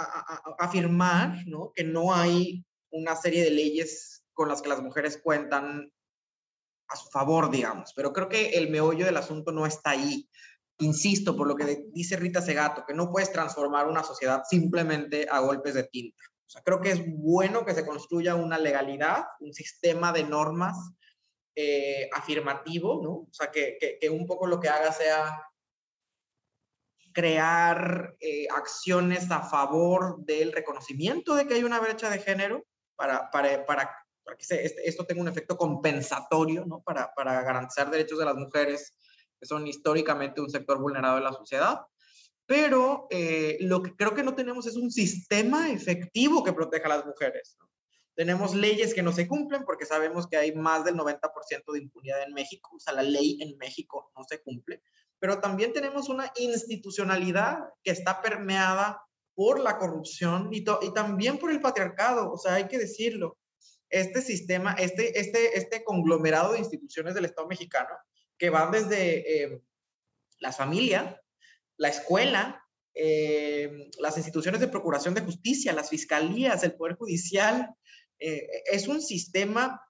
afirmar 0.59 1.47
¿no? 1.47 1.73
que 1.75 1.85
no 1.85 2.15
hay 2.15 2.65
una 2.91 3.17
serie 3.17 3.45
de 3.45 3.51
leyes 3.51 4.25
con 4.33 4.49
las 4.49 4.63
que 4.63 4.71
las 4.71 4.83
mujeres 4.83 5.21
cuentan 5.23 5.93
a 6.89 6.97
su 6.97 7.11
favor, 7.11 7.51
digamos. 7.51 7.93
Pero 7.95 8.15
creo 8.15 8.31
que 8.31 8.51
el 8.51 8.71
meollo 8.71 9.05
del 9.05 9.19
asunto 9.19 9.53
no 9.53 9.67
está 9.67 9.91
ahí. 9.91 10.27
Insisto, 10.79 11.37
por 11.37 11.49
lo 11.49 11.55
que 11.55 11.85
dice 11.93 12.17
Rita 12.17 12.41
Segato, 12.41 12.85
que 12.87 12.95
no 12.95 13.11
puedes 13.11 13.31
transformar 13.31 13.89
una 13.89 14.05
sociedad 14.05 14.43
simplemente 14.49 15.27
a 15.31 15.41
golpes 15.41 15.75
de 15.75 15.85
tinta. 15.85 16.23
O 16.49 16.51
sea, 16.51 16.63
creo 16.63 16.81
que 16.81 16.91
es 16.93 17.03
bueno 17.07 17.67
que 17.67 17.75
se 17.75 17.85
construya 17.85 18.35
una 18.35 18.57
legalidad, 18.57 19.27
un 19.41 19.53
sistema 19.53 20.13
de 20.13 20.25
normas 20.25 20.79
eh, 21.55 22.09
afirmativo, 22.11 23.03
¿no? 23.03 23.11
O 23.11 23.29
sea, 23.31 23.51
que, 23.51 23.77
que, 24.01 24.09
un 24.09 24.27
poco 24.27 24.47
lo 24.47 24.59
que 24.59 24.71
haga 24.71 24.91
sea 24.91 25.43
crear 27.13 28.17
eh, 28.21 28.47
acciones 28.51 29.31
a 29.31 29.43
favor 29.43 30.25
del 30.25 30.53
reconocimiento 30.53 31.35
de 31.35 31.47
que 31.47 31.53
hay 31.55 31.65
una 31.65 31.81
brecha 31.81 32.09
de 32.09 32.21
género 32.21 32.65
para, 32.97 33.31
para, 33.31 33.67
para, 33.67 33.91
que 34.39 34.43
este, 34.43 34.89
esto 34.89 35.05
tenga 35.05 35.21
un 35.21 35.29
efecto 35.29 35.59
compensatorio, 35.59 36.65
¿no? 36.65 36.81
Para, 36.81 37.13
para 37.13 37.43
garantizar 37.43 37.91
derechos 37.91 38.19
de 38.19 38.25
las 38.25 38.37
mujeres 38.37 38.97
que 39.39 39.47
son 39.47 39.67
históricamente 39.67 40.41
un 40.41 40.49
sector 40.49 40.81
vulnerado 40.81 41.17
de 41.17 41.25
la 41.25 41.33
sociedad 41.35 41.83
pero 42.49 43.09
eh, 43.11 43.59
lo 43.61 43.83
que 43.83 43.95
creo 43.95 44.15
que 44.15 44.23
no 44.23 44.35
tenemos 44.35 44.67
es 44.67 44.75
un 44.75 44.91
sistema 44.91 45.71
efectivo 45.71 46.43
que 46.43 46.55
proteja 46.55 46.87
a 46.87 46.97
las 46.97 47.05
mujeres. 47.05 47.59
Tenemos 48.15 48.55
leyes 48.55 48.95
que 48.95 49.03
no 49.03 49.13
se 49.13 49.29
cumplen 49.29 49.67
porque 49.67 49.85
sabemos 49.85 50.27
que 50.27 50.39
hay 50.39 50.55
más 50.55 50.83
del 50.83 50.95
90% 50.95 51.21
de 51.71 51.79
impunidad 51.79 52.23
en 52.23 52.33
México, 52.33 52.71
o 52.75 52.81
sea, 52.81 52.95
la 52.95 53.03
ley 53.03 53.37
en 53.43 53.59
México 53.59 54.11
no 54.17 54.25
se 54.25 54.41
cumple, 54.41 54.81
pero 55.19 55.41
también 55.41 55.75
tenemos 55.75 56.09
una 56.09 56.33
institucionalidad 56.37 57.59
que 57.85 57.91
está 57.91 58.23
permeada 58.23 58.99
por 59.35 59.61
la 59.61 59.77
corrupción 59.77 60.49
y, 60.51 60.65
y 60.81 60.95
también 60.95 61.37
por 61.37 61.51
el 61.51 61.61
patriarcado, 61.61 62.33
o 62.33 62.39
sea, 62.39 62.55
hay 62.55 62.67
que 62.67 62.79
decirlo. 62.79 63.37
Este 63.91 64.23
sistema, 64.23 64.73
este, 64.73 65.21
este, 65.21 65.59
este 65.59 65.85
conglomerado 65.85 66.55
de 66.55 66.61
instituciones 66.61 67.15
del 67.15 67.27
Estado 67.27 67.47
mexicano, 67.47 67.95
que 68.39 68.49
van 68.49 68.71
desde 68.71 69.45
eh, 69.45 69.63
la 70.39 70.53
familia, 70.53 71.21
la 71.79 71.89
escuela, 71.89 72.63
eh, 72.95 73.91
las 73.99 74.17
instituciones 74.17 74.61
de 74.61 74.69
procuración 74.69 75.15
de 75.15 75.23
justicia, 75.23 75.73
las 75.73 75.89
fiscalías, 75.89 76.63
el 76.65 76.75
Poder 76.75 76.97
Judicial, 76.97 77.75
eh, 78.19 78.47
es 78.71 78.89
un 78.89 79.01
sistema, 79.01 79.81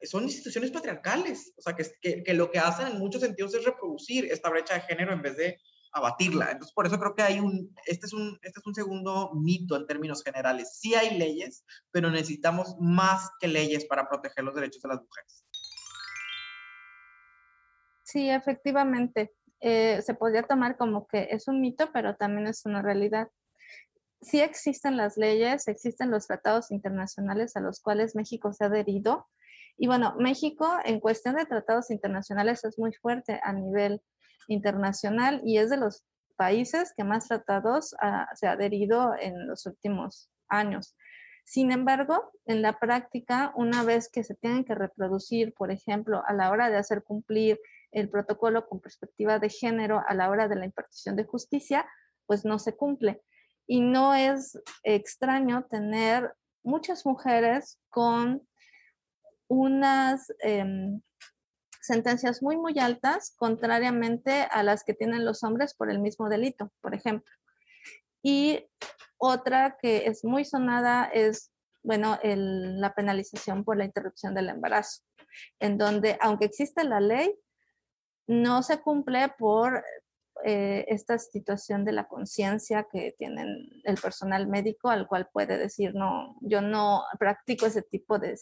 son 0.00 0.24
instituciones 0.24 0.70
patriarcales, 0.70 1.52
o 1.56 1.62
sea, 1.62 1.74
que, 1.74 2.22
que, 2.22 2.34
lo 2.34 2.50
que 2.50 2.60
hacen 2.60 2.86
en 2.86 2.98
muchos 2.98 3.20
sentidos 3.20 3.54
es 3.54 3.64
reproducir 3.64 4.26
esta 4.26 4.48
brecha 4.48 4.74
de 4.74 4.82
género 4.82 5.12
en 5.12 5.22
vez 5.22 5.36
de 5.36 5.58
abatirla. 5.92 6.52
Entonces, 6.52 6.72
por 6.72 6.86
eso 6.86 6.98
creo 6.98 7.14
que 7.14 7.22
hay 7.22 7.40
un, 7.40 7.74
este 7.84 8.06
es 8.06 8.12
un, 8.12 8.38
este 8.42 8.60
es 8.60 8.66
un 8.66 8.74
segundo 8.74 9.32
mito 9.34 9.76
en 9.76 9.86
términos 9.86 10.22
generales. 10.22 10.78
Sí 10.78 10.94
hay 10.94 11.18
leyes, 11.18 11.64
pero 11.90 12.10
necesitamos 12.10 12.76
más 12.78 13.28
que 13.40 13.48
leyes 13.48 13.84
para 13.84 14.08
proteger 14.08 14.44
los 14.44 14.54
derechos 14.54 14.80
de 14.82 14.88
las 14.88 15.00
mujeres. 15.00 15.44
Sí, 18.04 18.30
efectivamente. 18.30 19.34
Eh, 19.62 20.02
se 20.02 20.14
podría 20.14 20.42
tomar 20.42 20.76
como 20.76 21.06
que 21.06 21.28
es 21.30 21.46
un 21.46 21.60
mito, 21.60 21.90
pero 21.92 22.16
también 22.16 22.48
es 22.48 22.66
una 22.66 22.82
realidad. 22.82 23.28
Sí 24.20 24.40
existen 24.40 24.96
las 24.96 25.16
leyes, 25.16 25.68
existen 25.68 26.10
los 26.10 26.26
tratados 26.26 26.70
internacionales 26.70 27.56
a 27.56 27.60
los 27.60 27.80
cuales 27.80 28.16
México 28.16 28.52
se 28.52 28.64
ha 28.64 28.66
adherido. 28.66 29.28
Y 29.76 29.86
bueno, 29.86 30.16
México 30.18 30.68
en 30.84 31.00
cuestión 31.00 31.36
de 31.36 31.46
tratados 31.46 31.90
internacionales 31.90 32.64
es 32.64 32.78
muy 32.78 32.92
fuerte 32.92 33.40
a 33.42 33.52
nivel 33.52 34.02
internacional 34.48 35.40
y 35.44 35.58
es 35.58 35.70
de 35.70 35.76
los 35.76 36.04
países 36.36 36.92
que 36.96 37.04
más 37.04 37.28
tratados 37.28 37.94
se 38.34 38.46
ha 38.46 38.52
adherido 38.52 39.14
en 39.18 39.46
los 39.46 39.64
últimos 39.66 40.28
años. 40.48 40.96
Sin 41.44 41.72
embargo, 41.72 42.32
en 42.46 42.62
la 42.62 42.78
práctica, 42.78 43.52
una 43.56 43.84
vez 43.84 44.08
que 44.08 44.24
se 44.24 44.34
tienen 44.34 44.64
que 44.64 44.74
reproducir, 44.74 45.54
por 45.54 45.70
ejemplo, 45.70 46.22
a 46.26 46.32
la 46.32 46.50
hora 46.50 46.70
de 46.70 46.76
hacer 46.76 47.02
cumplir 47.02 47.58
el 47.92 48.08
protocolo 48.08 48.66
con 48.68 48.80
perspectiva 48.80 49.38
de 49.38 49.50
género 49.50 50.02
a 50.06 50.14
la 50.14 50.30
hora 50.30 50.48
de 50.48 50.56
la 50.56 50.64
impartición 50.64 51.14
de 51.16 51.24
justicia, 51.24 51.86
pues 52.26 52.44
no 52.44 52.58
se 52.58 52.74
cumple. 52.74 53.22
Y 53.66 53.80
no 53.80 54.14
es 54.14 54.58
extraño 54.82 55.66
tener 55.70 56.34
muchas 56.64 57.06
mujeres 57.06 57.78
con 57.88 58.46
unas 59.48 60.32
em, 60.40 61.00
sentencias 61.80 62.42
muy, 62.42 62.56
muy 62.56 62.78
altas, 62.78 63.34
contrariamente 63.36 64.48
a 64.50 64.62
las 64.62 64.84
que 64.84 64.94
tienen 64.94 65.24
los 65.24 65.42
hombres 65.42 65.74
por 65.74 65.90
el 65.90 66.00
mismo 66.00 66.28
delito, 66.28 66.72
por 66.80 66.94
ejemplo. 66.94 67.30
Y 68.22 68.66
otra 69.18 69.76
que 69.80 70.06
es 70.06 70.24
muy 70.24 70.44
sonada 70.44 71.04
es, 71.04 71.52
bueno, 71.82 72.18
la 72.22 72.94
penalización 72.94 73.64
por 73.64 73.76
la 73.76 73.84
interrupción 73.84 74.34
del 74.34 74.48
embarazo, 74.48 75.02
en 75.58 75.76
donde, 75.76 76.16
aunque 76.20 76.44
existe 76.46 76.84
la 76.84 77.00
ley, 77.00 77.34
no 78.26 78.62
se 78.62 78.80
cumple 78.80 79.28
por 79.38 79.84
eh, 80.44 80.84
esta 80.88 81.18
situación 81.18 81.84
de 81.84 81.92
la 81.92 82.08
conciencia 82.08 82.88
que 82.90 83.14
tienen 83.16 83.68
el 83.84 83.96
personal 83.96 84.48
médico, 84.48 84.88
al 84.88 85.06
cual 85.06 85.28
puede 85.32 85.56
decir, 85.56 85.94
no, 85.94 86.36
yo 86.40 86.60
no 86.60 87.04
practico 87.18 87.66
ese 87.66 87.82
tipo 87.82 88.18
de, 88.18 88.36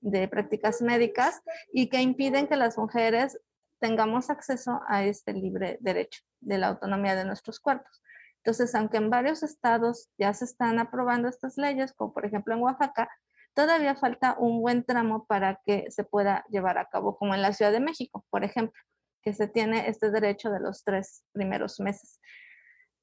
de 0.00 0.28
prácticas 0.28 0.80
médicas 0.80 1.42
y 1.72 1.88
que 1.88 2.00
impiden 2.00 2.46
que 2.46 2.56
las 2.56 2.78
mujeres 2.78 3.38
tengamos 3.80 4.30
acceso 4.30 4.80
a 4.88 5.04
este 5.04 5.34
libre 5.34 5.76
derecho 5.80 6.22
de 6.40 6.58
la 6.58 6.68
autonomía 6.68 7.14
de 7.14 7.26
nuestros 7.26 7.60
cuerpos. 7.60 8.02
Entonces, 8.38 8.74
aunque 8.74 8.96
en 8.96 9.10
varios 9.10 9.42
estados 9.42 10.08
ya 10.16 10.32
se 10.32 10.46
están 10.46 10.78
aprobando 10.78 11.28
estas 11.28 11.58
leyes, 11.58 11.92
como 11.92 12.14
por 12.14 12.24
ejemplo 12.24 12.54
en 12.54 12.62
Oaxaca, 12.62 13.10
todavía 13.52 13.96
falta 13.96 14.36
un 14.38 14.62
buen 14.62 14.84
tramo 14.84 15.26
para 15.26 15.60
que 15.66 15.90
se 15.90 16.04
pueda 16.04 16.44
llevar 16.48 16.78
a 16.78 16.88
cabo, 16.88 17.18
como 17.18 17.34
en 17.34 17.42
la 17.42 17.52
Ciudad 17.52 17.72
de 17.72 17.80
México, 17.80 18.24
por 18.30 18.44
ejemplo 18.44 18.80
que 19.26 19.32
se 19.32 19.48
tiene 19.48 19.88
este 19.88 20.12
derecho 20.12 20.50
de 20.50 20.60
los 20.60 20.84
tres 20.84 21.24
primeros 21.32 21.80
meses 21.80 22.20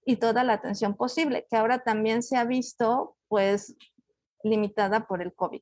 y 0.06 0.16
toda 0.16 0.46
la 0.46 0.54
atención 0.54 0.96
posible, 0.96 1.46
que 1.50 1.58
ahora 1.58 1.80
también 1.80 2.24
se 2.24 2.38
ha 2.38 2.46
visto 2.46 3.18
pues 3.28 3.76
limitada 4.42 5.06
por 5.06 5.22
el 5.22 5.34
COVID. 5.34 5.62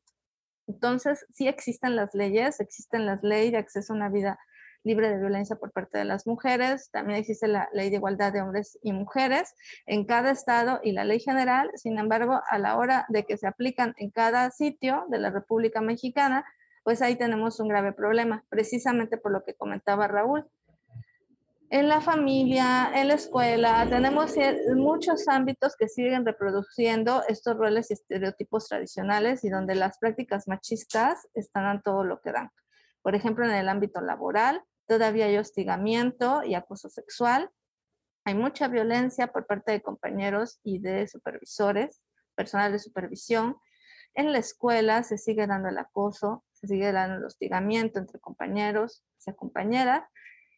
Entonces, 0.68 1.26
sí 1.32 1.48
existen 1.48 1.96
las 1.96 2.14
leyes, 2.14 2.60
existen 2.60 3.08
las 3.08 3.24
leyes 3.24 3.54
de 3.54 3.58
acceso 3.58 3.92
a 3.92 3.96
una 3.96 4.10
vida 4.10 4.40
libre 4.84 5.10
de 5.10 5.18
violencia 5.18 5.56
por 5.56 5.72
parte 5.72 5.98
de 5.98 6.06
las 6.06 6.28
mujeres, 6.28 6.92
también 6.92 7.18
existe 7.18 7.48
la 7.48 7.68
ley 7.74 7.90
de 7.90 7.96
igualdad 7.96 8.32
de 8.32 8.44
hombres 8.44 8.78
y 8.84 8.94
mujeres 8.94 9.56
en 9.88 10.06
cada 10.06 10.30
estado 10.30 10.80
y 10.84 10.92
la 10.92 11.06
ley 11.06 11.20
general, 11.20 11.72
sin 11.74 11.98
embargo, 11.98 12.40
a 12.48 12.60
la 12.60 12.78
hora 12.78 13.08
de 13.10 13.26
que 13.26 13.36
se 13.38 13.48
aplican 13.48 13.96
en 13.98 14.12
cada 14.12 14.52
sitio 14.52 15.06
de 15.10 15.18
la 15.18 15.32
República 15.32 15.82
Mexicana, 15.82 16.46
pues 16.84 17.02
ahí 17.02 17.16
tenemos 17.16 17.60
un 17.60 17.68
grave 17.68 17.94
problema, 17.94 18.44
precisamente 18.50 19.18
por 19.18 19.32
lo 19.32 19.44
que 19.44 19.56
comentaba 19.56 20.08
Raúl. 20.08 20.46
En 21.70 21.88
la 21.88 22.02
familia, 22.02 22.92
en 22.94 23.08
la 23.08 23.14
escuela, 23.14 23.88
tenemos 23.90 24.36
muchos 24.76 25.30
ámbitos 25.30 25.78
que 25.78 25.88
siguen 25.88 26.26
reproduciendo 26.26 27.24
estos 27.30 27.56
roles 27.56 27.90
y 27.90 27.94
estereotipos 27.94 28.68
tradicionales 28.68 29.46
y 29.46 29.50
donde 29.50 29.76
las 29.76 29.98
prácticas 29.98 30.50
machistas 30.50 31.30
están 31.34 31.66
a 31.66 31.82
todo 31.82 32.04
lo 32.04 32.20
que 32.20 32.34
dan. 32.34 32.50
Por 33.02 33.16
ejemplo, 33.16 33.46
en 33.46 33.52
el 33.52 33.70
ámbito 33.70 34.02
laboral, 34.02 34.62
todavía 34.86 35.28
hay 35.28 35.38
hostigamiento 35.38 36.44
y 36.44 36.56
acoso 36.56 36.90
sexual. 36.90 37.50
Hay 38.26 38.36
mucha 38.36 38.68
violencia 38.68 39.28
por 39.28 39.48
parte 39.48 39.72
de 39.72 39.82
compañeros 39.82 40.60
y 40.64 40.80
de 40.80 41.08
supervisores, 41.08 42.02
personal 42.36 42.74
de 42.74 42.80
supervisión. 42.80 43.56
En 44.14 44.34
la 44.34 44.40
escuela 44.40 45.04
se 45.04 45.18
sigue 45.18 45.48
dando 45.48 45.70
el 45.70 45.78
acoso, 45.78 46.44
se 46.62 46.68
sigue 46.68 46.92
dando 46.92 47.18
el 47.18 47.26
hostigamiento 47.26 48.00
entre 48.00 48.20
compañeros, 48.20 49.04
y 49.26 49.34
compañeras, 49.34 50.04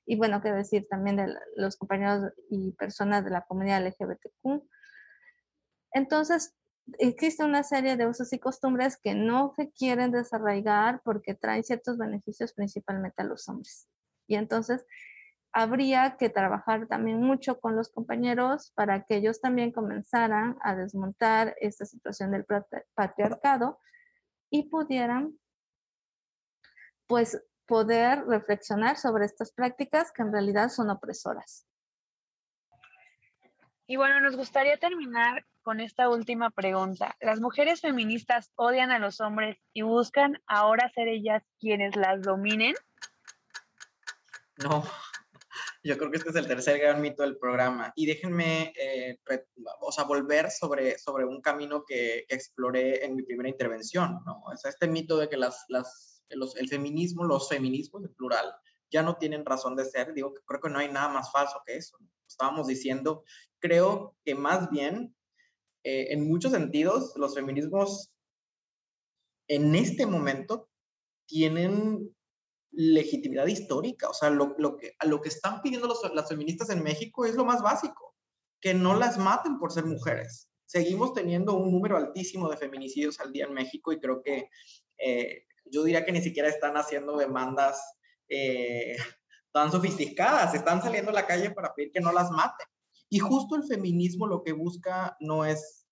y 0.06 0.18
bueno, 0.18 0.42
qué 0.42 0.52
decir 0.52 0.86
también 0.90 1.16
de 1.16 1.34
los 1.56 1.78
compañeros 1.78 2.34
y 2.50 2.72
personas 2.74 3.24
de 3.24 3.32
la 3.32 3.46
comunidad 3.46 3.86
LGBTQ. 3.86 4.64
Entonces, 5.94 6.56
existe 7.00 7.46
una 7.46 7.64
serie 7.64 7.96
de 7.96 8.08
usos 8.08 8.34
y 8.34 8.40
costumbres 8.40 8.98
que 8.98 9.16
no 9.16 9.54
se 9.56 9.72
quieren 9.72 10.12
desarraigar 10.12 11.02
porque 11.04 11.36
traen 11.36 11.64
ciertos 11.64 11.98
beneficios 11.98 12.54
principalmente 12.54 13.22
a 13.22 13.26
los 13.26 13.48
hombres. 13.48 13.88
Y 14.28 14.36
entonces, 14.36 14.86
habría 15.54 16.18
que 16.18 16.30
trabajar 16.30 16.88
también 16.88 17.22
mucho 17.22 17.60
con 17.60 17.76
los 17.76 17.90
compañeros 17.90 18.72
para 18.76 19.06
que 19.06 19.18
ellos 19.18 19.40
también 19.40 19.72
comenzaran 19.72 20.58
a 20.62 20.76
desmontar 20.76 21.56
esta 21.62 21.86
situación 21.86 22.32
del 22.32 22.46
patriarcado 22.96 23.80
y 24.50 24.64
pudieran 24.70 25.38
pues 27.14 27.40
poder 27.68 28.26
reflexionar 28.26 28.98
sobre 28.98 29.26
estas 29.26 29.52
prácticas 29.52 30.12
que 30.12 30.24
en 30.24 30.34
realidad 30.34 30.70
son 30.70 30.90
opresoras. 30.90 31.68
Y 33.86 33.98
bueno, 33.98 34.20
nos 34.20 34.36
gustaría 34.36 34.78
terminar 34.78 35.46
con 35.62 35.80
esta 35.80 36.10
última 36.10 36.50
pregunta. 36.50 37.16
¿Las 37.22 37.40
mujeres 37.40 37.82
feministas 37.82 38.52
odian 38.56 38.90
a 38.90 38.98
los 38.98 39.22
hombres 39.22 39.60
y 39.74 39.84
buscan 39.84 40.42
ahora 40.48 40.90
ser 40.90 41.08
ellas 41.08 41.44
quienes 41.60 41.96
las 41.96 42.24
dominen? 42.24 42.74
No, 44.64 44.84
yo 45.84 45.96
creo 46.00 46.10
que 46.10 46.18
este 46.18 46.32
es 46.32 46.36
el 46.36 46.48
tercer 46.48 46.80
gran 46.80 47.00
mito 47.00 47.22
del 47.22 47.38
programa. 47.38 47.94
Y 47.96 48.08
déjenme, 48.08 48.74
eh, 48.76 49.20
o 49.82 49.92
sea, 49.92 50.06
volver 50.06 50.50
sobre, 50.50 50.98
sobre 50.98 51.26
un 51.26 51.42
camino 51.42 51.86
que, 51.86 52.26
exploré 52.28 53.06
en 53.06 53.16
mi 53.16 53.22
primera 53.22 53.50
intervención, 53.50 54.20
¿no? 54.26 54.42
O 54.46 54.58
sea, 54.58 54.72
este 54.72 54.88
mito 54.88 55.20
de 55.20 55.30
que 55.30 55.38
las, 55.38 55.66
las 55.68 56.13
el 56.30 56.70
feminismo, 56.70 57.26
los 57.26 57.50
feminismos 57.50 58.04
en 58.04 58.14
plural, 58.14 58.54
ya 58.92 59.04
no 59.04 59.18
tienen 59.18 59.46
razón 59.46 59.76
de 59.76 59.86
ser. 59.86 60.14
Digo 60.14 60.34
creo 60.46 60.62
que 60.62 60.70
no 60.70 60.80
hay 60.80 60.90
nada 60.90 61.10
más 61.10 61.32
falso 61.32 61.62
que 61.66 61.76
eso. 61.76 61.98
Estábamos 62.28 62.68
diciendo, 62.68 63.24
creo 63.60 64.16
que 64.24 64.36
más 64.36 64.70
bien, 64.70 65.16
eh, 65.84 66.08
en 66.12 66.28
muchos 66.28 66.52
sentidos, 66.52 67.14
los 67.16 67.36
feminismos 67.36 68.12
en 69.48 69.76
este 69.76 70.06
momento 70.06 70.70
tienen 71.26 72.16
legitimidad 72.72 73.48
histórica. 73.48 74.10
O 74.10 74.14
sea, 74.14 74.30
lo, 74.30 74.56
lo 74.58 74.78
que, 74.78 74.96
lo 75.06 75.22
que 75.22 75.30
están 75.30 75.62
pidiendo 75.62 75.88
los, 75.88 76.02
las 76.14 76.30
feministas 76.30 76.70
en 76.70 76.84
México 76.84 77.26
es 77.26 77.36
lo 77.36 77.46
más 77.46 77.62
básico, 77.62 78.16
que 78.62 78.74
no 78.74 78.98
las 78.98 79.18
maten 79.18 79.60
por 79.60 79.72
ser 79.72 79.86
mujeres. 79.86 80.50
Seguimos 80.66 81.14
teniendo 81.14 81.54
un 81.54 81.72
número 81.72 81.98
altísimo 81.98 82.50
de 82.50 82.58
feminicidios 82.58 83.20
al 83.20 83.32
día 83.32 83.46
en 83.46 83.54
México 83.54 83.92
y 83.92 84.00
creo 84.00 84.24
que 84.24 84.50
eh, 84.98 85.46
yo 85.66 85.84
diría 85.84 86.06
que 86.06 86.12
ni 86.12 86.22
siquiera 86.22 86.50
están 86.50 86.76
haciendo 86.78 87.18
demandas 87.18 87.82
eh, 88.30 88.96
tan 89.52 89.72
sofisticadas, 89.72 90.54
están 90.54 90.82
saliendo 90.82 91.12
a 91.12 91.14
la 91.16 91.28
calle 91.28 91.52
para 91.52 91.74
pedir 91.74 91.92
que 91.92 92.02
no 92.02 92.12
las 92.12 92.32
maten. 92.32 92.68
Y 93.10 93.20
justo 93.20 93.56
el 93.56 93.64
feminismo 93.64 94.26
lo 94.26 94.44
que 94.44 94.54
busca 94.54 95.16
no 95.20 95.46
es 95.46 95.86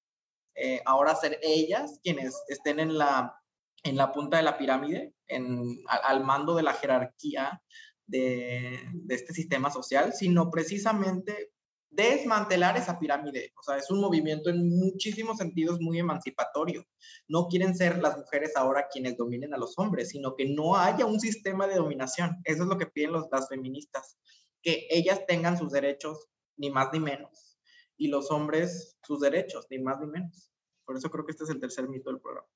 eh, 0.55 0.81
ahora 0.85 1.15
ser 1.15 1.39
ellas 1.41 1.99
quienes 2.03 2.35
estén 2.47 2.79
en 2.79 2.97
la, 2.97 3.39
en 3.83 3.95
la 3.95 4.11
punta 4.11 4.37
de 4.37 4.43
la 4.43 4.57
pirámide, 4.57 5.13
en, 5.27 5.83
al, 5.87 6.23
mando 6.23 6.55
de 6.55 6.63
la 6.63 6.73
jerarquía 6.73 7.61
de, 8.07 8.79
de 8.93 9.15
este 9.15 9.33
sistema 9.33 9.69
social, 9.69 10.13
sino 10.13 10.49
precisamente 10.49 11.51
desmantelar 11.91 12.77
esa 12.77 12.97
pirámide. 12.97 13.53
O 13.59 13.63
sea, 13.63 13.77
es 13.77 13.91
un 13.91 13.99
movimiento 13.99 14.49
en 14.49 14.69
muchísimos 14.69 15.37
sentidos 15.37 15.79
muy 15.81 15.99
emancipatorio. 15.99 16.85
No 17.27 17.47
quieren 17.47 17.75
ser 17.75 17.99
las 17.99 18.17
mujeres 18.17 18.53
ahora 18.55 18.87
quienes 18.91 19.17
dominen 19.17 19.53
a 19.53 19.57
los 19.57 19.77
hombres, 19.77 20.09
sino 20.09 20.35
que 20.35 20.45
no 20.45 20.77
haya 20.77 21.05
un 21.05 21.19
sistema 21.19 21.67
de 21.67 21.75
dominación. 21.75 22.41
Eso 22.45 22.63
es 22.63 22.69
lo 22.69 22.77
que 22.77 22.87
piden 22.87 23.11
los, 23.11 23.27
las 23.31 23.49
feministas, 23.49 24.17
que 24.61 24.87
ellas 24.89 25.25
tengan 25.27 25.57
sus 25.57 25.71
derechos, 25.71 26.29
ni 26.55 26.71
más 26.71 26.89
ni 26.93 26.99
menos, 26.99 27.57
y 27.97 28.07
los 28.07 28.31
hombres 28.31 28.97
sus 29.03 29.19
derechos, 29.19 29.67
ni 29.69 29.79
más 29.79 29.99
ni 29.99 30.07
menos. 30.07 30.51
Por 30.85 30.95
eso 30.97 31.09
creo 31.09 31.25
que 31.25 31.31
este 31.31 31.43
es 31.43 31.49
el 31.49 31.59
tercer 31.59 31.87
mito 31.89 32.09
del 32.09 32.21
programa. 32.21 32.47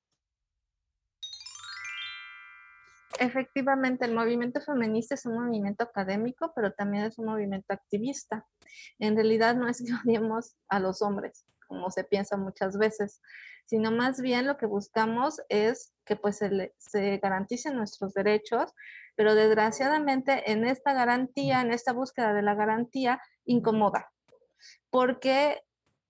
Efectivamente, 3.18 4.04
el 4.04 4.14
movimiento 4.14 4.60
feminista 4.60 5.14
es 5.14 5.24
un 5.26 5.34
movimiento 5.34 5.84
académico, 5.84 6.52
pero 6.54 6.72
también 6.72 7.04
es 7.04 7.18
un 7.18 7.26
movimiento 7.26 7.72
activista. 7.72 8.46
En 8.98 9.14
realidad 9.14 9.56
no 9.56 9.68
es 9.68 9.82
que 9.82 9.92
odiemos 10.04 10.56
a 10.68 10.80
los 10.80 11.02
hombres, 11.02 11.46
como 11.66 11.90
se 11.90 12.04
piensa 12.04 12.36
muchas 12.36 12.76
veces, 12.78 13.20
sino 13.64 13.90
más 13.90 14.20
bien 14.20 14.46
lo 14.46 14.56
que 14.56 14.66
buscamos 14.66 15.40
es 15.48 15.92
que 16.04 16.16
pues 16.16 16.38
se, 16.38 17.18
garanticen 17.18 17.76
nuestros 17.76 18.14
derechos, 18.14 18.72
pero 19.16 19.34
desgraciadamente 19.34 20.52
en 20.52 20.64
esta 20.64 20.92
garantía, 20.92 21.60
en 21.60 21.72
esta 21.72 21.92
búsqueda 21.92 22.32
de 22.32 22.42
la 22.42 22.54
garantía, 22.54 23.20
incomoda, 23.44 24.12
porque 24.90 25.62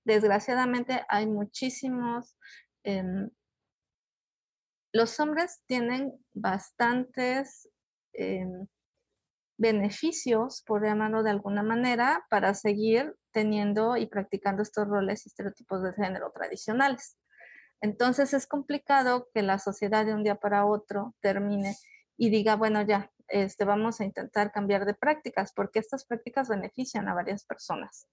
desgraciadamente 0.05 1.03
hay 1.09 1.27
muchísimos 1.27 2.37
em, 2.85 3.31
los 4.97 5.21
hombres 5.21 5.61
tienen 5.67 6.13
bastantes 6.33 7.69
em, 8.15 8.67
beneficios, 9.59 10.63
por 10.67 10.85
llamarlo 10.85 11.23
de 11.23 11.31
alguna 11.31 11.63
manera, 11.63 12.25
para 12.31 12.55
seguir 12.55 13.15
teniendo 13.33 13.97
y 13.97 14.07
practicando 14.07 14.63
estos 14.63 14.89
roles 14.89 15.25
y 15.25 15.29
estereotipos 15.29 15.83
de 15.83 15.93
género 15.93 16.31
tradicionales. 16.33 17.19
Entonces 17.81 18.33
es 18.33 18.47
complicado 18.47 19.29
que 19.35 19.43
la 19.43 19.59
sociedad 19.59 20.07
de 20.07 20.15
un 20.15 20.25
día 20.25 20.37
para 20.37 20.65
otro 20.65 21.15
termine 21.21 21.77
y 22.17 22.31
diga, 22.31 22.57
bueno, 22.57 22.83
ya, 22.83 23.11
este, 23.29 23.65
vamos 23.65 24.01
a 24.01 24.05
intentar 24.05 24.51
cambiar 24.51 24.87
de 24.87 24.95
prácticas, 24.95 25.53
porque 25.53 25.79
estas 25.79 26.07
prácticas 26.07 26.49
benefician 26.49 27.09
a 27.09 27.15
varias 27.15 27.45
personas. 27.45 28.09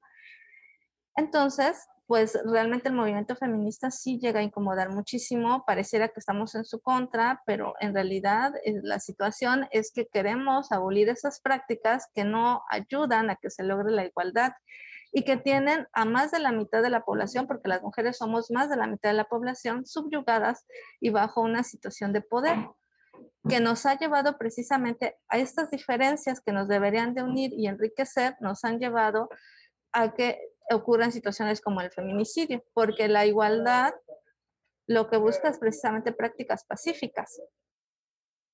Entonces, 1.16 1.88
pues 2.14 2.38
realmente 2.46 2.90
el 2.90 2.94
movimiento 2.94 3.36
feminista 3.36 3.90
sí 3.90 4.20
llega 4.20 4.40
a 4.40 4.44
incomodar 4.44 4.92
muchísimo, 4.92 5.64
pareciera 5.66 6.10
que 6.10 6.20
estamos 6.20 6.54
en 6.54 6.64
su 6.64 6.80
contra, 6.80 7.42
pero 7.48 7.74
en 7.80 7.92
realidad 7.92 8.54
eh, 8.66 8.82
la 8.84 9.00
situación 9.00 9.68
es 9.72 9.92
que 9.92 10.06
queremos 10.06 10.72
abolir 10.72 11.10
esas 11.10 11.42
prácticas 11.42 12.06
que 12.14 12.24
no 12.24 12.62
ayudan 12.70 13.32
a 13.32 13.36
que 13.38 13.50
se 13.50 13.64
logre 13.64 13.90
la 13.90 14.06
igualdad 14.06 14.52
y 15.12 15.24
que 15.24 15.38
tienen 15.38 15.88
a 15.92 16.06
más 16.06 16.30
de 16.30 16.38
la 16.38 16.52
mitad 16.52 16.84
de 16.84 16.92
la 16.92 17.04
población, 17.04 17.48
porque 17.48 17.68
las 17.68 17.82
mujeres 17.82 18.18
somos 18.18 18.52
más 18.52 18.70
de 18.70 18.78
la 18.78 18.86
mitad 18.86 19.10
de 19.10 19.18
la 19.18 19.26
población, 19.26 19.88
subyugadas 19.88 20.68
y 21.00 21.10
bajo 21.10 21.42
una 21.42 21.64
situación 21.64 22.14
de 22.14 22.22
poder 22.22 22.60
que 23.50 23.60
nos 23.60 23.88
ha 23.88 23.98
llevado 23.98 24.38
precisamente 24.38 25.18
a 25.30 25.40
estas 25.40 25.72
diferencias 25.72 26.42
que 26.42 26.52
nos 26.52 26.68
deberían 26.68 27.16
de 27.16 27.24
unir 27.24 27.54
y 27.58 27.66
enriquecer, 27.66 28.36
nos 28.40 28.64
han 28.66 28.78
llevado 28.78 29.30
a 29.94 30.14
que 30.14 30.53
ocurran 30.72 31.12
situaciones 31.12 31.62
como 31.62 31.82
el 31.82 31.92
feminicidio, 31.92 32.64
porque 32.74 33.08
la 33.08 33.26
igualdad 33.26 33.94
lo 34.88 35.10
que 35.10 35.18
busca 35.18 35.50
es 35.50 35.60
precisamente 35.60 36.12
prácticas 36.12 36.66
pacíficas, 36.66 37.42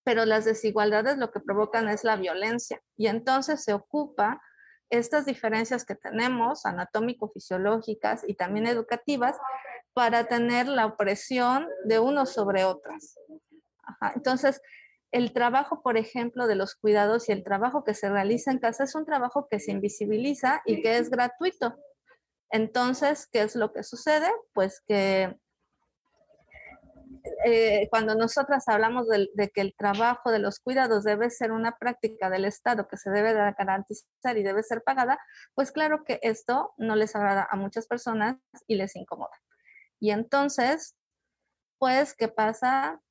pero 0.03 0.25
las 0.25 0.45
desigualdades 0.45 1.17
lo 1.17 1.31
que 1.31 1.39
provocan 1.39 1.89
es 1.89 2.03
la 2.03 2.15
violencia 2.15 2.81
y 2.95 3.07
entonces 3.07 3.63
se 3.63 3.73
ocupa 3.73 4.41
estas 4.89 5.25
diferencias 5.25 5.85
que 5.85 5.95
tenemos, 5.95 6.65
anatómico-fisiológicas 6.65 8.23
y 8.27 8.33
también 8.33 8.65
educativas, 8.65 9.37
para 9.93 10.25
tener 10.25 10.67
la 10.67 10.85
opresión 10.85 11.67
de 11.85 11.99
unos 11.99 12.33
sobre 12.33 12.63
otras. 12.63 13.15
Entonces, 14.15 14.61
el 15.11 15.33
trabajo, 15.33 15.81
por 15.81 15.97
ejemplo, 15.97 16.47
de 16.47 16.55
los 16.55 16.75
cuidados 16.75 17.29
y 17.29 17.31
el 17.31 17.43
trabajo 17.43 17.83
que 17.83 17.93
se 17.93 18.09
realiza 18.09 18.51
en 18.51 18.59
casa 18.59 18.83
es 18.83 18.95
un 18.95 19.05
trabajo 19.05 19.47
que 19.49 19.59
se 19.59 19.71
invisibiliza 19.71 20.61
y 20.65 20.81
que 20.81 20.97
es 20.97 21.09
gratuito. 21.09 21.75
Entonces, 22.51 23.27
¿qué 23.31 23.41
es 23.41 23.55
lo 23.55 23.73
que 23.73 23.83
sucede? 23.83 24.29
Pues 24.53 24.81
que 24.87 25.35
eh, 27.45 27.87
cuando 27.89 28.15
nosotras 28.15 28.67
hablamos 28.67 29.07
de, 29.07 29.49
que 29.49 29.61
el 29.61 29.75
trabajo 29.75 30.31
de 30.31 30.39
los 30.39 30.59
cuidados 30.59 31.03
debe 31.03 31.29
ser 31.29 31.51
una 31.51 31.77
práctica 31.77 32.29
del 32.29 32.45
Estado 32.45 32.87
que 32.87 32.97
se 32.97 33.09
debe 33.09 33.33
garantizar 33.33 34.37
y 34.37 34.43
debe 34.43 34.63
ser 34.63 34.83
pagada, 34.83 35.19
pues 35.53 35.71
claro 35.71 36.03
que 36.03 36.19
esto 36.21 36.73
no 36.77 36.95
les 36.95 37.15
agrada 37.15 37.47
a 37.49 37.55
muchas 37.55 37.87
personas 37.87 38.37
y 38.67 38.75
les 38.75 38.95
incomoda. 38.95 39.35
Y 39.99 40.11
entonces, 40.11 40.95
pues, 41.77 42.13
¿qué 42.15 42.27
pasa? 42.27 43.01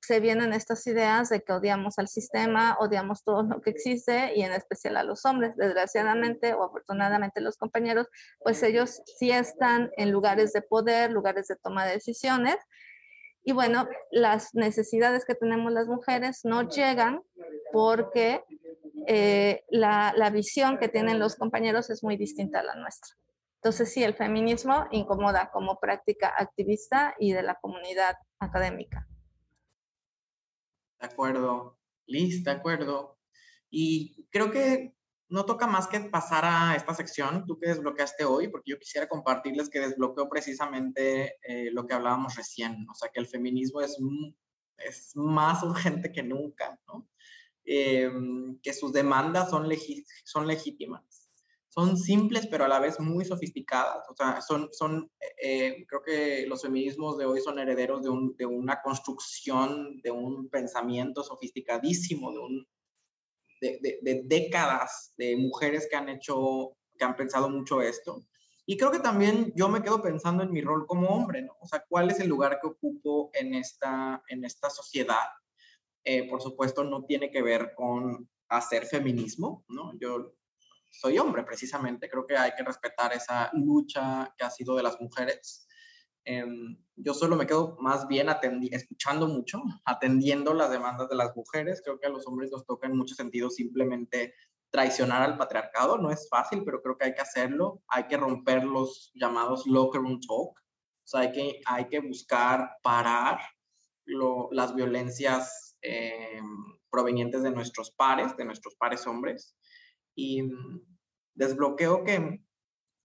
Se 0.00 0.20
vienen 0.20 0.52
estas 0.52 0.86
ideas 0.86 1.30
de 1.30 1.40
que 1.42 1.52
odiamos 1.52 1.98
al 1.98 2.08
sistema, 2.08 2.76
odiamos 2.78 3.24
todo 3.24 3.42
lo 3.42 3.60
que 3.60 3.70
existe 3.70 4.32
y 4.36 4.42
en 4.42 4.52
especial 4.52 4.96
a 4.96 5.04
los 5.04 5.24
hombres. 5.24 5.56
Desgraciadamente 5.56 6.54
o 6.54 6.64
afortunadamente 6.64 7.40
los 7.40 7.56
compañeros, 7.56 8.08
pues 8.40 8.62
ellos 8.62 9.00
sí 9.18 9.30
están 9.30 9.90
en 9.96 10.10
lugares 10.10 10.52
de 10.52 10.62
poder, 10.62 11.10
lugares 11.10 11.48
de 11.48 11.56
toma 11.56 11.86
de 11.86 11.92
decisiones. 11.92 12.56
Y 13.44 13.52
bueno, 13.52 13.88
las 14.10 14.54
necesidades 14.54 15.24
que 15.24 15.34
tenemos 15.34 15.72
las 15.72 15.88
mujeres 15.88 16.40
no 16.44 16.68
llegan 16.68 17.22
porque 17.72 18.44
eh, 19.06 19.64
la, 19.68 20.12
la 20.16 20.30
visión 20.30 20.78
que 20.78 20.88
tienen 20.88 21.18
los 21.18 21.36
compañeros 21.36 21.90
es 21.90 22.04
muy 22.04 22.16
distinta 22.16 22.60
a 22.60 22.64
la 22.64 22.76
nuestra. 22.76 23.14
Entonces, 23.56 23.92
sí, 23.92 24.02
el 24.02 24.14
feminismo 24.14 24.86
incomoda 24.90 25.50
como 25.52 25.78
práctica 25.78 26.34
activista 26.36 27.14
y 27.18 27.32
de 27.32 27.42
la 27.42 27.54
comunidad 27.60 28.16
académica. 28.40 29.06
De 31.02 31.08
acuerdo, 31.08 31.80
Liz, 32.06 32.44
de 32.44 32.52
acuerdo. 32.52 33.18
Y 33.68 34.24
creo 34.30 34.52
que 34.52 34.94
no 35.28 35.44
toca 35.44 35.66
más 35.66 35.88
que 35.88 35.98
pasar 35.98 36.44
a 36.44 36.76
esta 36.76 36.94
sección, 36.94 37.44
tú 37.44 37.58
que 37.58 37.70
desbloqueaste 37.70 38.24
hoy, 38.24 38.46
porque 38.46 38.70
yo 38.70 38.78
quisiera 38.78 39.08
compartirles 39.08 39.68
que 39.68 39.80
desbloqueó 39.80 40.28
precisamente 40.28 41.38
eh, 41.42 41.70
lo 41.72 41.86
que 41.86 41.94
hablábamos 41.94 42.36
recién, 42.36 42.86
o 42.88 42.94
sea, 42.94 43.10
que 43.12 43.18
el 43.18 43.26
feminismo 43.26 43.80
es, 43.80 43.98
es 44.78 45.16
más 45.16 45.64
urgente 45.64 46.12
que 46.12 46.22
nunca, 46.22 46.78
¿no? 46.86 47.08
Em, 47.64 48.60
que 48.60 48.72
sus 48.72 48.92
demandas 48.92 49.50
son, 49.50 49.68
son 50.24 50.46
legítimas 50.46 51.11
son 51.74 51.96
simples, 51.96 52.46
pero 52.48 52.66
a 52.66 52.68
la 52.68 52.80
vez 52.80 53.00
muy 53.00 53.24
sofisticadas. 53.24 54.04
O 54.10 54.14
sea, 54.14 54.42
son, 54.42 54.68
son 54.72 55.10
eh, 55.42 55.86
creo 55.88 56.02
que 56.02 56.46
los 56.46 56.60
feminismos 56.60 57.16
de 57.16 57.24
hoy 57.24 57.40
son 57.40 57.58
herederos 57.58 58.02
de, 58.02 58.10
un, 58.10 58.36
de, 58.36 58.44
una 58.44 58.82
construcción, 58.82 59.98
de 60.02 60.10
un 60.10 60.50
pensamiento 60.50 61.22
sofisticadísimo, 61.22 62.30
de, 62.30 62.38
un, 62.38 62.68
de, 63.62 63.98
de, 64.02 64.22
décadas 64.26 65.14
de 65.16 65.34
mujeres 65.38 65.88
que 65.90 65.96
han 65.96 66.10
hecho, 66.10 66.76
que 66.98 67.06
han 67.06 67.16
pensado 67.16 67.48
mucho 67.48 67.80
esto. 67.80 68.22
Y 68.66 68.76
creo 68.76 68.90
que 68.90 68.98
también 68.98 69.50
yo 69.56 69.70
me 69.70 69.82
quedo 69.82 70.02
pensando 70.02 70.42
en 70.42 70.52
mi 70.52 70.60
rol 70.60 70.86
como 70.86 71.08
hombre, 71.08 71.40
¿no? 71.40 71.56
O 71.58 71.66
sea, 71.66 71.82
¿cuál 71.88 72.10
es 72.10 72.20
el 72.20 72.28
lugar 72.28 72.58
que 72.60 72.68
ocupo 72.68 73.30
en 73.32 73.54
esta, 73.54 74.22
en 74.28 74.44
esta 74.44 74.68
sociedad? 74.68 75.26
Eh, 76.04 76.28
por 76.28 76.42
supuesto, 76.42 76.84
no 76.84 77.06
tiene 77.06 77.30
que 77.30 77.40
ver 77.40 77.72
con 77.74 78.28
hacer 78.48 78.84
feminismo, 78.84 79.64
¿no? 79.68 79.92
Yo 79.98 80.34
soy 80.92 81.18
hombre 81.18 81.42
precisamente. 81.42 82.08
Creo 82.08 82.26
que 82.26 82.36
hay 82.36 82.52
que 82.56 82.62
respetar 82.62 83.12
esa 83.12 83.50
lucha 83.54 84.32
que 84.36 84.44
ha 84.44 84.50
sido 84.50 84.76
de 84.76 84.82
las 84.82 85.00
mujeres. 85.00 85.66
Em, 86.24 86.76
yo 86.94 87.14
solo 87.14 87.34
me 87.34 87.46
quedo 87.46 87.76
más 87.80 88.06
bien 88.06 88.28
escuchando 88.70 89.26
mucho, 89.26 89.60
atendiendo 89.84 90.54
las 90.54 90.70
demandas 90.70 91.08
de 91.08 91.16
las 91.16 91.34
mujeres. 91.34 91.80
Creo 91.82 91.98
que 91.98 92.06
a 92.06 92.10
los 92.10 92.26
hombres 92.26 92.50
nos 92.52 92.64
toca 92.66 92.86
en 92.86 92.96
muchos 92.96 93.16
sentidos 93.16 93.56
simplemente 93.56 94.34
traicionar 94.70 95.22
al 95.22 95.38
patriarcado. 95.38 95.98
No 95.98 96.10
es 96.10 96.28
fácil, 96.28 96.62
pero 96.64 96.82
creo 96.82 96.96
que 96.96 97.06
hay 97.06 97.14
que 97.14 97.22
hacerlo. 97.22 97.82
Hay 97.88 98.06
que 98.06 98.18
romper 98.18 98.62
los 98.62 99.10
llamados 99.14 99.66
locker 99.66 100.00
room 100.00 100.20
talk. 100.20 100.58
O 100.58 101.06
sea, 101.06 101.20
hay 101.20 101.32
que, 101.32 101.60
hay 101.64 101.88
que 101.88 102.00
buscar 102.00 102.76
parar 102.82 103.40
las 104.50 104.74
violencias 104.74 105.76
em, 105.80 106.78
provenientes 106.90 107.42
de 107.42 107.50
nuestros 107.50 107.90
pares, 107.92 108.36
de 108.36 108.44
nuestros 108.44 108.74
pares 108.76 109.06
hombres 109.06 109.56
y 110.14 110.42
mm, 110.42 110.80
desbloqueo 111.34 112.04
que 112.04 112.40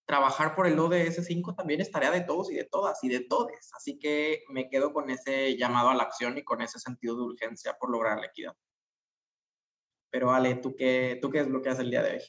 trabajar 0.06 0.56
por 0.56 0.68
el 0.68 0.80
ODS 0.80 1.26
5 1.26 1.54
también 1.56 1.82
es 1.82 1.92
tarea 1.92 2.12
de 2.12 2.22
todos 2.22 2.50
y 2.50 2.56
de 2.56 2.64
todas 2.64 3.04
y 3.04 3.10
de 3.10 3.20
todes. 3.20 3.70
Así 3.76 4.00
que 4.00 4.44
me 4.50 4.70
quedo 4.70 4.94
con 4.94 5.10
ese 5.10 5.58
llamado 5.58 5.90
a 5.90 5.96
la 5.96 6.04
acción 6.04 6.38
y 6.38 6.44
con 6.44 6.62
ese 6.62 6.80
sentido 6.80 7.16
de 7.16 7.24
urgencia 7.24 7.76
por 7.80 7.92
lograr 7.92 8.18
la 8.18 8.28
equidad. 8.28 8.54
Pero 10.10 10.32
Ale, 10.32 10.56
¿tú 10.56 10.76
qué, 10.76 11.20
tú 11.22 11.30
qué 11.30 11.40
desbloqueas 11.40 11.80
el 11.80 11.92
día 11.92 12.02
de 12.02 12.14
hoy? 12.14 12.22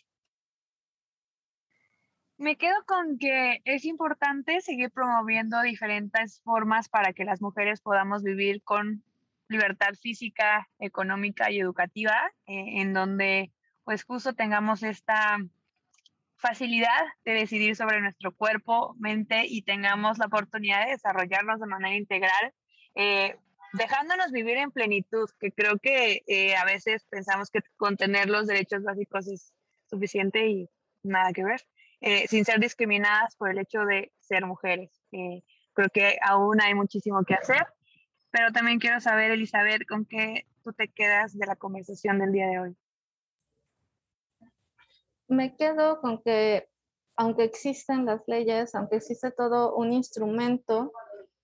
Me 2.37 2.57
quedo 2.57 2.77
con 2.87 3.19
que 3.19 3.61
es 3.65 3.85
importante 3.85 4.61
seguir 4.61 4.91
promoviendo 4.91 5.61
diferentes 5.63 6.41
formas 6.43 6.89
para 6.89 7.13
que 7.13 7.25
las 7.25 7.41
mujeres 7.41 7.81
podamos 7.81 8.23
vivir 8.23 8.63
con 8.63 9.05
libertad 9.49 9.95
física, 10.01 10.69
económica 10.79 11.51
y 11.51 11.59
educativa, 11.59 12.31
eh, 12.47 12.81
en 12.81 12.93
donde 12.93 13.53
pues 13.89 14.05
justo 14.05 14.35
tengamos 14.35 14.83
esta 14.83 15.39
facilidad 16.37 17.07
de 17.25 17.33
decidir 17.33 17.75
sobre 17.75 18.03
nuestro 18.03 18.37
cuerpo, 18.37 18.95
mente 18.99 19.45
y 19.47 19.63
tengamos 19.63 20.19
la 20.19 20.27
oportunidad 20.27 20.85
de 20.85 20.91
desarrollarnos 20.91 21.59
de 21.59 21.67
manera 21.67 21.97
integral, 21.97 22.53
eh, 22.97 23.39
dejándonos 23.73 24.31
vivir 24.31 24.59
en 24.59 24.73
plenitud, 24.73 25.31
que 25.41 25.53
creo 25.53 25.79
que 25.79 26.23
eh, 26.27 26.55
a 26.55 26.67
veces 26.67 27.07
pensamos 27.09 27.49
que 27.49 27.61
con 27.79 27.97
tener 27.97 28.29
los 28.29 28.47
derechos 28.47 28.83
básicos 28.83 29.27
es 29.27 29.55
suficiente 29.89 30.47
y 30.47 30.69
nada 31.03 31.33
que 31.33 31.45
ver, 31.45 31.63
eh, 32.03 32.29
sin 32.29 32.45
ser 32.45 32.61
discriminadas 32.61 33.37
por 33.37 33.51
el 33.51 33.59
hecho 33.59 33.87
de 33.87 34.13
ser 34.21 34.45
mujeres. 34.45 34.91
creo 35.73 35.89
que 35.89 36.19
aún 36.23 36.61
hay 36.61 36.75
muchísimo 36.75 37.25
que 37.25 37.37
hacer, 37.37 37.67
pero 38.31 38.53
también 38.53 38.81
quiero 38.81 39.01
saber, 39.01 39.31
Elizabeth, 39.31 39.87
con 39.89 40.05
qué 40.05 40.47
tú 40.63 40.75
te 40.75 40.89
quedas 40.89 41.39
de 41.39 41.47
la 41.47 41.57
conversación 41.57 42.19
del 42.19 42.33
día 42.33 42.49
de 42.49 42.59
hoy 42.59 42.77
me 45.29 45.57
quedo 45.57 46.01
con 46.01 46.23
que 46.23 46.69
aunque 47.17 47.45
existen 47.45 48.07
las 48.07 48.23
leyes, 48.27 48.75
aunque 48.75 48.97
existe 48.97 49.31
todo 49.33 49.75
un 49.75 49.93
instrumento, 49.93 50.93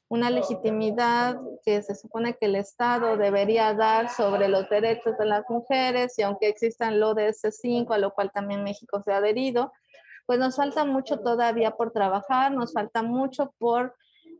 una 0.08 0.30
legitimidad 0.30 1.40
que 1.64 1.82
se 1.82 1.96
supone 1.96 2.36
que 2.36 2.46
el 2.46 2.54
Estado 2.54 3.16
debería 3.16 3.74
dar 3.74 4.08
sobre 4.08 4.48
los 4.48 4.68
derechos 4.70 5.18
de 5.18 5.26
las 5.26 5.44
mujeres 5.48 6.16
y 6.18 6.22
aunque 6.22 6.48
existan 6.48 7.00
lo 7.00 7.14
de 7.14 7.28
ese 7.28 7.50
5, 7.50 7.92
a 7.92 7.98
lo 7.98 8.12
cual 8.12 8.30
también 8.32 8.62
México 8.62 9.02
se 9.02 9.12
ha 9.12 9.16
adherido, 9.16 9.72
pues 10.26 10.38
nos 10.38 10.56
falta 10.56 10.84
mucho 10.84 11.18
todavía 11.18 11.72
por 11.72 11.90
trabajar, 11.90 12.52
nos 12.52 12.72
falta 12.72 13.02
mucho 13.02 13.52
por 13.58 13.96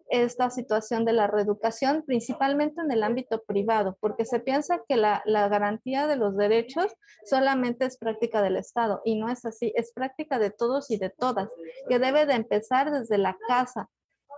esta 0.08 0.50
situación 0.50 1.04
de 1.04 1.12
la 1.12 1.26
reeducación, 1.26 2.02
principalmente 2.06 2.80
en 2.80 2.92
el 2.92 3.02
ámbito 3.02 3.42
privado, 3.46 3.96
porque 4.00 4.24
se 4.24 4.40
piensa 4.40 4.82
que 4.88 4.96
la, 4.96 5.22
garantía 5.24 6.06
de 6.06 6.16
los 6.16 6.36
derechos 6.36 6.94
solamente 7.24 7.86
es 7.86 7.96
práctica 7.98 8.42
del 8.42 8.56
Estado 8.56 9.00
y 9.04 9.16
no 9.16 9.28
es 9.28 9.44
así, 9.44 9.72
es 9.76 9.92
práctica 9.92 10.38
de 10.38 10.50
todos 10.50 10.90
y 10.90 10.98
de 10.98 11.10
todas, 11.10 11.48
que 11.88 11.98
debe 11.98 12.26
de 12.26 12.34
empezar 12.34 12.90
desde 12.90 13.18
la 13.18 13.36
casa, 13.48 13.88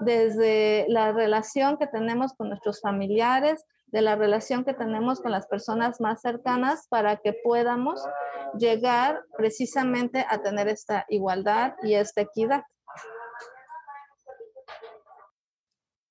desde 0.01 0.87
la 0.89 1.13
relación 1.13 1.79
que 1.79 1.87
tenemos 1.87 2.33
con 2.35 2.49
nuestros 2.49 2.81
familiares, 2.81 3.65
de 3.87 4.03
la 4.03 4.17
relación 4.17 4.65
que 4.65 4.75
tenemos 4.75 5.21
con 5.21 5.31
las 5.31 5.47
personas 5.47 6.01
más 6.01 6.21
cercanas 6.21 6.87
para 6.89 7.17
que 7.19 7.33
podamos 7.45 8.05
llegar 8.59 9.23
precisamente 9.37 10.27
a 10.29 10.43
tener 10.43 10.69
esta 10.69 11.07
igualdad 11.09 11.75
y 11.83 11.95
esta 11.95 12.23
equidad. 12.23 12.63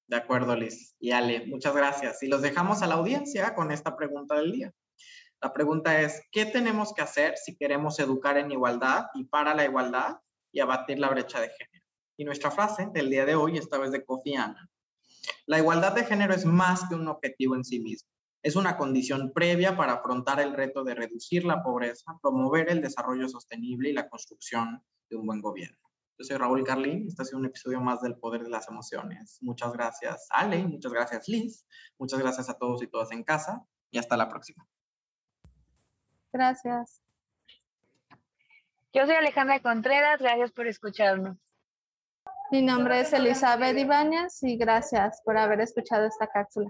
De 0.07 0.17
acuerdo, 0.17 0.55
Liz. 0.55 0.95
Y 0.99 1.11
Ale, 1.11 1.47
muchas 1.47 1.75
gracias. 1.75 2.21
Y 2.21 2.27
los 2.27 2.41
dejamos 2.41 2.81
a 2.81 2.87
la 2.87 2.95
audiencia 2.95 3.55
con 3.55 3.71
esta 3.71 3.97
pregunta 3.97 4.35
del 4.35 4.51
día. 4.51 4.73
La 5.41 5.51
pregunta 5.51 5.99
es, 6.01 6.21
¿qué 6.31 6.45
tenemos 6.45 6.93
que 6.93 7.01
hacer 7.01 7.37
si 7.37 7.55
queremos 7.55 7.99
educar 7.99 8.37
en 8.37 8.51
igualdad 8.51 9.07
y 9.13 9.25
para 9.25 9.53
la 9.53 9.65
igualdad 9.65 10.17
y 10.51 10.59
abatir 10.59 10.99
la 10.99 11.09
brecha 11.09 11.41
de 11.41 11.49
género? 11.49 11.85
Y 12.17 12.25
nuestra 12.25 12.51
frase 12.51 12.87
del 12.93 13.09
día 13.09 13.25
de 13.25 13.35
hoy, 13.35 13.57
esta 13.57 13.77
vez 13.77 13.91
de 13.91 14.05
Kofi 14.05 14.35
Annan. 14.35 14.69
La 15.47 15.57
igualdad 15.57 15.93
de 15.93 16.05
género 16.05 16.33
es 16.33 16.45
más 16.45 16.87
que 16.87 16.95
un 16.95 17.07
objetivo 17.07 17.55
en 17.55 17.65
sí 17.65 17.79
mismo. 17.79 18.09
Es 18.41 18.55
una 18.55 18.77
condición 18.77 19.33
previa 19.33 19.75
para 19.75 19.93
afrontar 19.93 20.39
el 20.39 20.53
reto 20.53 20.83
de 20.83 20.93
reducir 20.93 21.45
la 21.45 21.63
pobreza, 21.63 22.17
promover 22.21 22.69
el 22.69 22.81
desarrollo 22.81 23.27
sostenible 23.27 23.89
y 23.89 23.93
la 23.93 24.07
construcción 24.07 24.83
de 25.09 25.15
un 25.15 25.25
buen 25.25 25.41
gobierno. 25.41 25.84
Yo 26.17 26.23
soy 26.23 26.37
Raúl 26.37 26.63
Carlín, 26.63 27.07
este 27.07 27.21
ha 27.21 27.25
sido 27.25 27.39
un 27.39 27.45
episodio 27.45 27.81
más 27.81 28.01
del 28.01 28.15
Poder 28.15 28.43
de 28.43 28.49
las 28.49 28.69
Emociones. 28.69 29.37
Muchas 29.41 29.73
gracias 29.73 30.27
Ale, 30.29 30.65
muchas 30.65 30.93
gracias 30.93 31.27
Liz, 31.27 31.65
muchas 31.97 32.19
gracias 32.19 32.49
a 32.49 32.57
todos 32.57 32.81
y 32.81 32.87
todas 32.87 33.11
en 33.11 33.23
casa 33.23 33.65
y 33.91 33.97
hasta 33.97 34.15
la 34.15 34.29
próxima. 34.29 34.65
Gracias. 36.31 37.01
Yo 38.93 39.05
soy 39.05 39.15
Alejandra 39.15 39.59
Contreras, 39.59 40.19
gracias 40.19 40.53
por 40.53 40.67
escucharnos. 40.67 41.37
Mi 42.49 42.61
nombre 42.61 43.01
es 43.01 43.11
Elizabeth 43.11 43.77
Ibáñez 43.77 44.41
y 44.43 44.55
gracias 44.55 45.21
por 45.25 45.37
haber 45.37 45.59
escuchado 45.59 46.05
esta 46.05 46.27
cápsula. 46.27 46.69